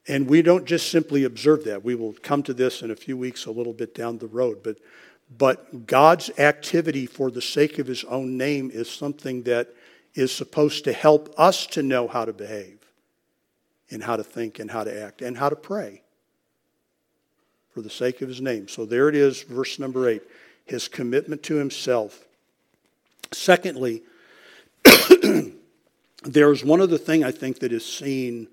And 0.08 0.30
we 0.30 0.42
don't 0.42 0.64
just 0.64 0.90
simply 0.90 1.26
observe 1.26 1.66
that. 1.66 1.84
We 1.84 1.94
will 1.94 2.14
come 2.24 2.42
to 2.44 2.54
this 2.54 2.82
in 2.82 2.90
a 2.90 2.96
few 2.96 3.18
weeks, 3.18 3.46
a 3.46 3.52
little 3.52 3.74
bit 3.74 3.94
down 3.94 4.18
the 4.18 4.28
road. 4.28 4.64
But, 4.64 4.78
but 5.30 5.88
God's 5.88 6.30
activity 6.40 7.06
for 7.06 7.30
the 7.30 7.42
sake 7.42 7.80
of 7.80 7.88
his 7.88 8.06
own 8.06 8.38
name 8.38 8.72
is 8.74 8.90
something 8.90 9.44
that 9.44 9.76
is 10.14 10.32
supposed 10.32 10.86
to 10.86 10.94
help 10.94 11.38
us 11.38 11.68
to 11.68 11.84
know 11.84 12.08
how 12.08 12.24
to 12.24 12.32
behave 12.32 12.80
and 13.92 14.02
how 14.02 14.16
to 14.16 14.24
think 14.24 14.58
and 14.58 14.72
how 14.72 14.86
to 14.86 15.04
act 15.04 15.22
and 15.22 15.38
how 15.38 15.50
to 15.50 15.56
pray 15.58 16.02
for 17.74 17.82
the 17.82 17.90
sake 17.90 18.22
of 18.22 18.30
his 18.30 18.40
name. 18.40 18.70
So 18.70 18.86
there 18.86 19.10
it 19.10 19.16
is, 19.16 19.42
verse 19.42 19.80
number 19.80 20.08
eight 20.08 20.24
his 20.64 20.88
commitment 20.88 21.44
to 21.44 21.56
himself. 21.56 22.26
Secondly, 23.32 24.04
there's 26.24 26.64
one 26.64 26.82
other 26.82 26.98
thing 26.98 27.24
I 27.24 27.32
think 27.32 27.60
that 27.60 27.72
is 27.72 27.86
seen 27.86 28.48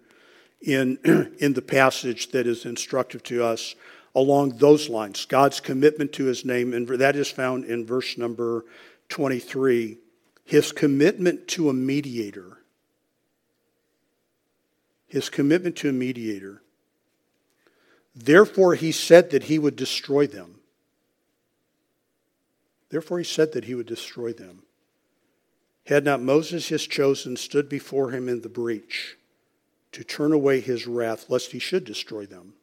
in, 0.61 0.99
in 1.39 1.55
the 1.55 1.63
passage 1.63 2.31
that 2.33 2.47
is 2.47 2.65
instructive 2.65 3.23
to 3.25 3.45
us 3.45 3.75
along 4.15 4.57
those 4.57 4.89
lines. 4.89 5.27
God's 5.27 5.61
commitment 5.61 6.13
to 6.15 6.25
his 6.25 6.45
name, 6.45 6.73
and 6.73 6.89
that 6.89 7.17
is 7.17 7.31
found 7.31 7.65
in 7.65 7.85
verse 7.85 8.17
number 8.17 8.65
23. 9.09 9.99
His 10.45 10.73
commitment 10.73 11.49
to 11.49 11.69
a 11.69 11.75
mediator. 11.75 12.59
His 15.07 15.29
commitment 15.29 15.77
to 15.77 15.89
a 15.89 15.93
mediator. 15.93 16.63
Therefore, 18.15 18.75
he 18.75 18.93
said 18.93 19.31
that 19.31 19.45
he 19.45 19.59
would 19.59 19.77
destroy 19.77 20.27
them. 20.27 20.61
Therefore, 22.89 23.19
he 23.19 23.25
said 23.25 23.53
that 23.53 23.65
he 23.65 23.75
would 23.75 23.87
destroy 23.87 24.33
them. 24.33 24.63
Had 25.87 26.05
not 26.05 26.21
Moses, 26.21 26.69
his 26.69 26.87
chosen, 26.87 27.37
stood 27.37 27.69
before 27.69 28.11
him 28.11 28.29
in 28.29 28.41
the 28.41 28.49
breach 28.49 29.17
to 29.93 30.03
turn 30.03 30.33
away 30.33 30.61
his 30.61 30.87
wrath, 30.87 31.27
lest 31.29 31.53
he 31.53 31.59
should 31.59 31.85
destroy 31.85 32.27
them. 32.27 32.55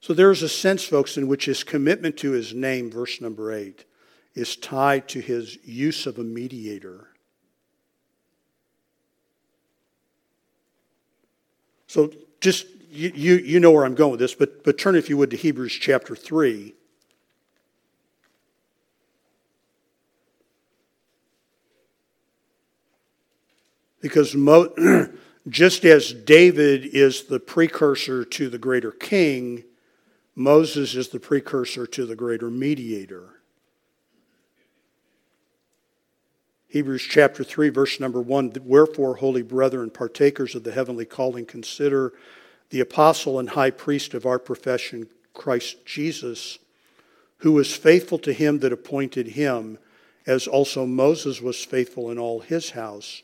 So 0.00 0.12
there 0.12 0.30
is 0.30 0.42
a 0.42 0.48
sense, 0.48 0.84
folks, 0.84 1.16
in 1.16 1.26
which 1.26 1.46
his 1.46 1.64
commitment 1.64 2.18
to 2.18 2.32
his 2.32 2.52
name, 2.52 2.90
verse 2.90 3.22
number 3.22 3.50
eight, 3.50 3.86
is 4.34 4.56
tied 4.56 5.08
to 5.08 5.20
his 5.20 5.56
use 5.64 6.06
of 6.06 6.18
a 6.18 6.24
mediator. 6.24 7.08
So 11.86 12.12
just, 12.42 12.66
you, 12.90 13.10
you, 13.14 13.34
you 13.36 13.60
know 13.60 13.70
where 13.70 13.86
I'm 13.86 13.94
going 13.94 14.10
with 14.10 14.20
this, 14.20 14.34
but, 14.34 14.62
but 14.64 14.76
turn, 14.76 14.96
if 14.96 15.08
you 15.08 15.16
would, 15.16 15.30
to 15.30 15.36
Hebrews 15.38 15.72
chapter 15.72 16.14
3. 16.14 16.74
Because 24.04 24.34
Mo, 24.34 24.68
just 25.48 25.86
as 25.86 26.12
David 26.12 26.84
is 26.84 27.22
the 27.22 27.40
precursor 27.40 28.22
to 28.22 28.50
the 28.50 28.58
greater 28.58 28.90
king, 28.90 29.64
Moses 30.34 30.94
is 30.94 31.08
the 31.08 31.18
precursor 31.18 31.86
to 31.86 32.04
the 32.04 32.14
greater 32.14 32.50
mediator. 32.50 33.40
Hebrews 36.68 37.06
chapter 37.08 37.42
3, 37.42 37.70
verse 37.70 37.98
number 37.98 38.20
1 38.20 38.52
Wherefore, 38.62 39.16
holy 39.16 39.40
brethren, 39.40 39.88
partakers 39.88 40.54
of 40.54 40.64
the 40.64 40.72
heavenly 40.72 41.06
calling, 41.06 41.46
consider 41.46 42.12
the 42.68 42.80
apostle 42.80 43.38
and 43.38 43.48
high 43.48 43.70
priest 43.70 44.12
of 44.12 44.26
our 44.26 44.38
profession, 44.38 45.08
Christ 45.32 45.86
Jesus, 45.86 46.58
who 47.38 47.52
was 47.52 47.74
faithful 47.74 48.18
to 48.18 48.34
him 48.34 48.58
that 48.58 48.70
appointed 48.70 49.28
him, 49.28 49.78
as 50.26 50.46
also 50.46 50.84
Moses 50.84 51.40
was 51.40 51.64
faithful 51.64 52.10
in 52.10 52.18
all 52.18 52.40
his 52.40 52.72
house. 52.72 53.22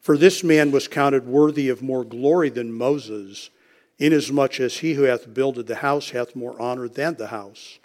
For 0.00 0.16
this 0.16 0.42
man 0.44 0.70
was 0.70 0.88
counted 0.88 1.26
worthy 1.26 1.68
of 1.68 1.82
more 1.82 2.04
glory 2.04 2.50
than 2.50 2.72
Moses, 2.72 3.50
inasmuch 3.98 4.60
as 4.60 4.78
he 4.78 4.94
who 4.94 5.02
hath 5.02 5.34
builded 5.34 5.66
the 5.66 5.76
house 5.76 6.10
hath 6.10 6.36
more 6.36 6.60
honor 6.60 6.88
than 6.88 7.14
the 7.16 7.28
house. 7.28 7.78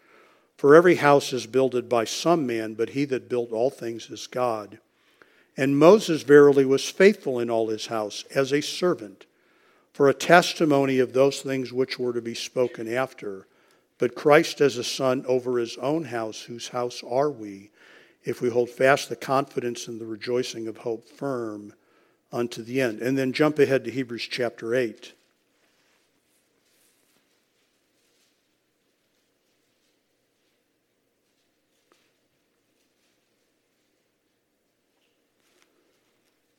For 0.55 0.75
every 0.75 0.95
house 0.95 1.33
is 1.33 1.45
builded 1.47 1.89
by 1.89 2.05
some 2.05 2.45
man, 2.45 2.75
but 2.75 2.89
he 2.89 3.05
that 3.05 3.27
built 3.29 3.51
all 3.51 3.69
things 3.69 4.09
is 4.09 4.27
God. 4.27 4.79
And 5.57 5.77
Moses 5.77 6.23
verily 6.23 6.65
was 6.65 6.89
faithful 6.89 7.39
in 7.39 7.49
all 7.49 7.67
his 7.67 7.87
house 7.87 8.23
as 8.33 8.53
a 8.53 8.61
servant, 8.61 9.25
for 9.91 10.07
a 10.07 10.13
testimony 10.13 10.99
of 10.99 11.13
those 11.13 11.41
things 11.41 11.73
which 11.73 11.99
were 11.99 12.13
to 12.13 12.21
be 12.21 12.33
spoken 12.33 12.91
after. 12.91 13.47
But 13.97 14.15
Christ 14.15 14.61
as 14.61 14.77
a 14.77 14.83
son 14.83 15.25
over 15.27 15.57
his 15.59 15.77
own 15.77 16.05
house, 16.05 16.41
whose 16.41 16.69
house 16.69 17.03
are 17.07 17.29
we, 17.29 17.71
if 18.23 18.41
we 18.41 18.49
hold 18.49 18.69
fast 18.69 19.09
the 19.09 19.15
confidence 19.15 19.87
and 19.87 19.99
the 19.99 20.05
rejoicing 20.05 20.67
of 20.67 20.77
hope 20.77 21.09
firm 21.09 21.73
unto 22.33 22.63
the 22.63 22.81
end. 22.81 22.99
And 22.99 23.17
then 23.17 23.31
jump 23.31 23.59
ahead 23.59 23.85
to 23.85 23.91
Hebrews 23.91 24.27
chapter 24.29 24.73
8. 24.73 25.13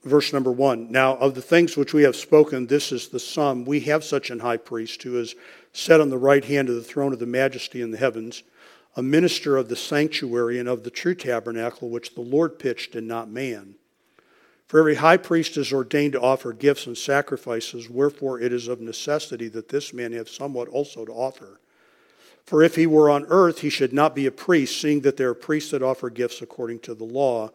Verse 0.04 0.34
number 0.34 0.52
one. 0.52 0.92
Now, 0.92 1.16
of 1.16 1.34
the 1.34 1.40
things 1.40 1.76
which 1.76 1.94
we 1.94 2.02
have 2.02 2.14
spoken, 2.14 2.66
this 2.66 2.92
is 2.92 3.08
the 3.08 3.18
sum. 3.18 3.64
We 3.64 3.80
have 3.80 4.04
such 4.04 4.30
an 4.30 4.40
high 4.40 4.58
priest 4.58 5.02
who 5.02 5.18
is 5.18 5.34
set 5.72 6.00
on 6.00 6.10
the 6.10 6.18
right 6.18 6.44
hand 6.44 6.68
of 6.68 6.74
the 6.74 6.82
throne 6.82 7.14
of 7.14 7.18
the 7.18 7.26
majesty 7.26 7.80
in 7.80 7.90
the 7.90 7.96
heavens, 7.96 8.42
a 8.96 9.02
minister 9.02 9.56
of 9.56 9.70
the 9.70 9.76
sanctuary 9.76 10.58
and 10.58 10.68
of 10.68 10.84
the 10.84 10.90
true 10.90 11.14
tabernacle 11.14 11.88
which 11.88 12.14
the 12.14 12.20
Lord 12.20 12.58
pitched 12.58 12.94
and 12.94 13.08
not 13.08 13.30
man. 13.30 13.76
For 14.66 14.80
every 14.80 14.96
high 14.96 15.18
priest 15.18 15.56
is 15.56 15.72
ordained 15.72 16.12
to 16.12 16.20
offer 16.20 16.52
gifts 16.52 16.86
and 16.86 16.96
sacrifices, 16.96 17.90
wherefore 17.90 18.40
it 18.40 18.52
is 18.52 18.66
of 18.66 18.80
necessity 18.80 19.48
that 19.48 19.68
this 19.68 19.92
man 19.92 20.12
have 20.12 20.28
somewhat 20.28 20.68
also 20.68 21.04
to 21.04 21.12
offer. 21.12 21.60
For 22.44 22.62
if 22.62 22.76
he 22.76 22.86
were 22.86 23.10
on 23.10 23.26
earth, 23.28 23.60
he 23.60 23.70
should 23.70 23.92
not 23.92 24.14
be 24.14 24.26
a 24.26 24.30
priest, 24.30 24.80
seeing 24.80 25.00
that 25.02 25.16
there 25.16 25.30
are 25.30 25.34
priests 25.34 25.70
that 25.70 25.82
offer 25.82 26.10
gifts 26.10 26.42
according 26.42 26.80
to 26.80 26.94
the 26.94 27.04
law. 27.04 27.50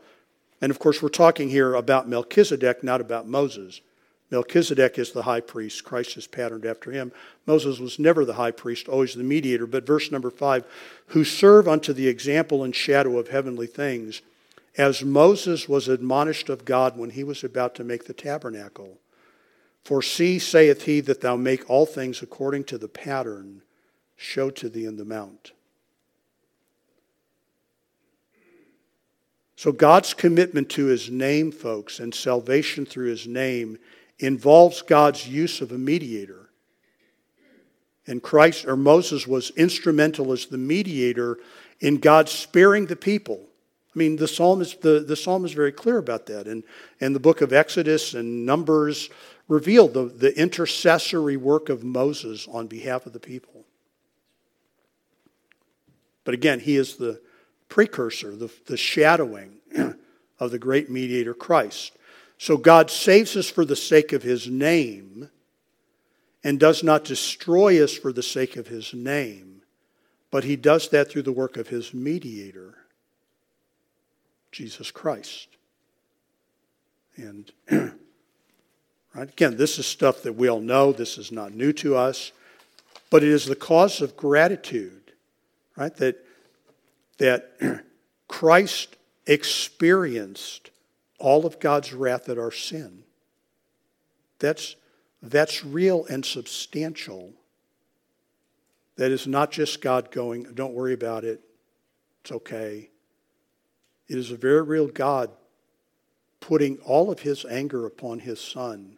And 0.61 0.71
of 0.71 0.79
course, 0.79 1.01
we're 1.01 1.09
talking 1.09 1.49
here 1.49 1.75
about 1.75 2.09
Melchizedek, 2.09 2.83
not 2.83 3.01
about 3.01 3.27
Moses. 3.27 3.81
Melchizedek 4.31 4.99
is 4.99 5.11
the 5.11 5.23
high 5.23 5.41
priest. 5.41 5.83
Christ 5.83 6.15
is 6.17 6.27
patterned 6.27 6.65
after 6.65 6.91
him. 6.91 7.11
Moses 7.47 7.79
was 7.79 7.97
never 7.97 8.25
the 8.25 8.33
high 8.33 8.51
priest, 8.51 8.87
always 8.87 9.15
the 9.15 9.23
mediator. 9.23 9.65
But 9.65 9.87
verse 9.87 10.11
number 10.11 10.29
five, 10.29 10.65
who 11.07 11.23
serve 11.23 11.67
unto 11.67 11.93
the 11.93 12.07
example 12.07 12.63
and 12.63 12.75
shadow 12.75 13.17
of 13.17 13.29
heavenly 13.29 13.67
things 13.67 14.21
as 14.79 15.03
Moses 15.03 15.67
was 15.67 15.89
admonished 15.89 16.47
of 16.47 16.63
God 16.63 16.97
when 16.97 17.09
he 17.09 17.25
was 17.25 17.43
about 17.43 17.75
to 17.75 17.83
make 17.83 18.05
the 18.05 18.13
tabernacle. 18.13 18.97
For 19.83 20.01
see, 20.01 20.39
saith 20.39 20.83
he, 20.83 21.01
that 21.01 21.19
thou 21.19 21.35
make 21.35 21.69
all 21.69 21.85
things 21.85 22.21
according 22.21 22.63
to 22.65 22.77
the 22.77 22.87
pattern 22.87 23.61
showed 24.15 24.55
to 24.55 24.69
thee 24.69 24.85
in 24.85 24.95
the 24.95 25.03
mount. 25.03 25.51
So 29.57 29.73
God's 29.73 30.13
commitment 30.13 30.69
to 30.69 30.85
his 30.85 31.11
name, 31.11 31.51
folks, 31.51 31.99
and 31.99 32.15
salvation 32.15 32.85
through 32.85 33.09
his 33.09 33.27
name 33.27 33.79
involves 34.17 34.81
God's 34.81 35.27
use 35.27 35.59
of 35.59 35.73
a 35.73 35.77
mediator. 35.77 36.51
And 38.07 38.23
Christ 38.23 38.63
or 38.63 38.77
Moses 38.77 39.27
was 39.27 39.49
instrumental 39.57 40.31
as 40.31 40.45
the 40.45 40.57
mediator 40.57 41.37
in 41.81 41.97
God 41.97 42.29
sparing 42.29 42.85
the 42.85 42.95
people 42.95 43.48
I 43.95 43.99
mean, 43.99 44.17
the 44.17 44.27
psalm 44.27 44.61
is, 44.61 44.75
the, 44.75 44.99
the 44.99 45.15
psalm 45.15 45.45
is 45.45 45.53
very 45.53 45.71
clear 45.71 45.97
about 45.97 46.27
that. 46.27 46.47
And, 46.47 46.63
and 47.01 47.15
the 47.15 47.19
book 47.19 47.41
of 47.41 47.51
Exodus 47.51 48.13
and 48.13 48.45
Numbers 48.45 49.09
reveal 49.47 49.87
the, 49.87 50.05
the 50.05 50.37
intercessory 50.39 51.37
work 51.37 51.69
of 51.69 51.83
Moses 51.83 52.47
on 52.51 52.67
behalf 52.67 53.05
of 53.05 53.13
the 53.13 53.19
people. 53.19 53.65
But 56.23 56.35
again, 56.35 56.59
he 56.59 56.75
is 56.75 56.97
the 56.97 57.19
precursor, 57.67 58.35
the, 58.35 58.51
the 58.67 58.77
shadowing 58.77 59.57
of 60.39 60.51
the 60.51 60.59
great 60.59 60.89
mediator 60.91 61.33
Christ. 61.33 61.93
So 62.37 62.55
God 62.55 62.91
saves 62.91 63.35
us 63.35 63.49
for 63.49 63.65
the 63.65 63.75
sake 63.75 64.13
of 64.13 64.23
his 64.23 64.47
name 64.47 65.29
and 66.43 66.59
does 66.59 66.83
not 66.83 67.03
destroy 67.03 67.83
us 67.83 67.93
for 67.93 68.13
the 68.13 68.23
sake 68.23 68.55
of 68.55 68.67
his 68.67 68.93
name, 68.93 69.61
but 70.31 70.43
he 70.43 70.55
does 70.55 70.89
that 70.89 71.09
through 71.09 71.23
the 71.23 71.31
work 71.31 71.57
of 71.57 71.67
his 71.67 71.93
mediator. 71.93 72.78
Jesus 74.51 74.91
Christ. 74.91 75.47
And 77.15 77.51
right, 77.71 79.29
again, 79.29 79.57
this 79.57 79.77
is 79.79 79.85
stuff 79.85 80.23
that 80.23 80.33
we 80.33 80.47
all 80.49 80.61
know. 80.61 80.91
This 80.91 81.17
is 81.17 81.31
not 81.31 81.53
new 81.53 81.73
to 81.73 81.95
us, 81.95 82.31
but 83.09 83.23
it 83.23 83.29
is 83.29 83.45
the 83.45 83.55
cause 83.55 84.01
of 84.01 84.15
gratitude, 84.15 85.11
right? 85.75 85.95
That 85.95 86.25
that 87.17 87.83
Christ 88.27 88.95
experienced 89.27 90.71
all 91.19 91.45
of 91.45 91.59
God's 91.59 91.93
wrath 91.93 92.29
at 92.29 92.37
our 92.37 92.51
sin. 92.51 93.03
That's 94.39 94.75
that's 95.21 95.65
real 95.65 96.05
and 96.05 96.25
substantial. 96.25 97.33
That 98.95 99.11
is 99.11 99.27
not 99.27 99.51
just 99.51 99.81
God 99.81 100.11
going, 100.11 100.43
don't 100.53 100.73
worry 100.73 100.93
about 100.93 101.23
it, 101.23 101.41
it's 102.21 102.31
okay. 102.31 102.88
It 104.09 104.17
is 104.17 104.31
a 104.31 104.35
very 104.35 104.63
real 104.63 104.87
God 104.87 105.29
putting 106.39 106.77
all 106.79 107.11
of 107.11 107.19
his 107.19 107.45
anger 107.45 107.85
upon 107.85 108.19
his 108.19 108.39
son 108.39 108.97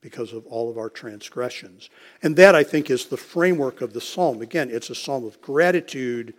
because 0.00 0.32
of 0.32 0.46
all 0.46 0.70
of 0.70 0.78
our 0.78 0.88
transgressions. 0.88 1.90
And 2.22 2.36
that, 2.36 2.54
I 2.54 2.62
think, 2.62 2.90
is 2.90 3.06
the 3.06 3.16
framework 3.16 3.80
of 3.80 3.92
the 3.92 4.00
psalm. 4.00 4.40
Again, 4.40 4.70
it's 4.70 4.88
a 4.88 4.94
psalm 4.94 5.24
of 5.24 5.40
gratitude, 5.40 6.32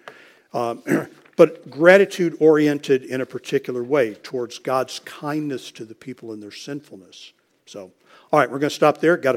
um, 0.53 0.81
but 1.35 1.69
gratitude 1.69 2.37
oriented 2.39 3.03
in 3.03 3.21
a 3.21 3.25
particular 3.25 3.83
way 3.83 4.13
towards 4.15 4.57
God's 4.57 4.99
kindness 4.99 5.69
to 5.71 5.85
the 5.85 5.95
people 5.95 6.33
in 6.33 6.39
their 6.39 6.51
sinfulness. 6.51 7.33
So, 7.65 7.91
all 8.31 8.39
right, 8.39 8.49
we're 8.49 8.59
going 8.59 8.69
to 8.69 8.75
stop 8.75 8.99
there. 8.99 9.17
Got 9.17 9.35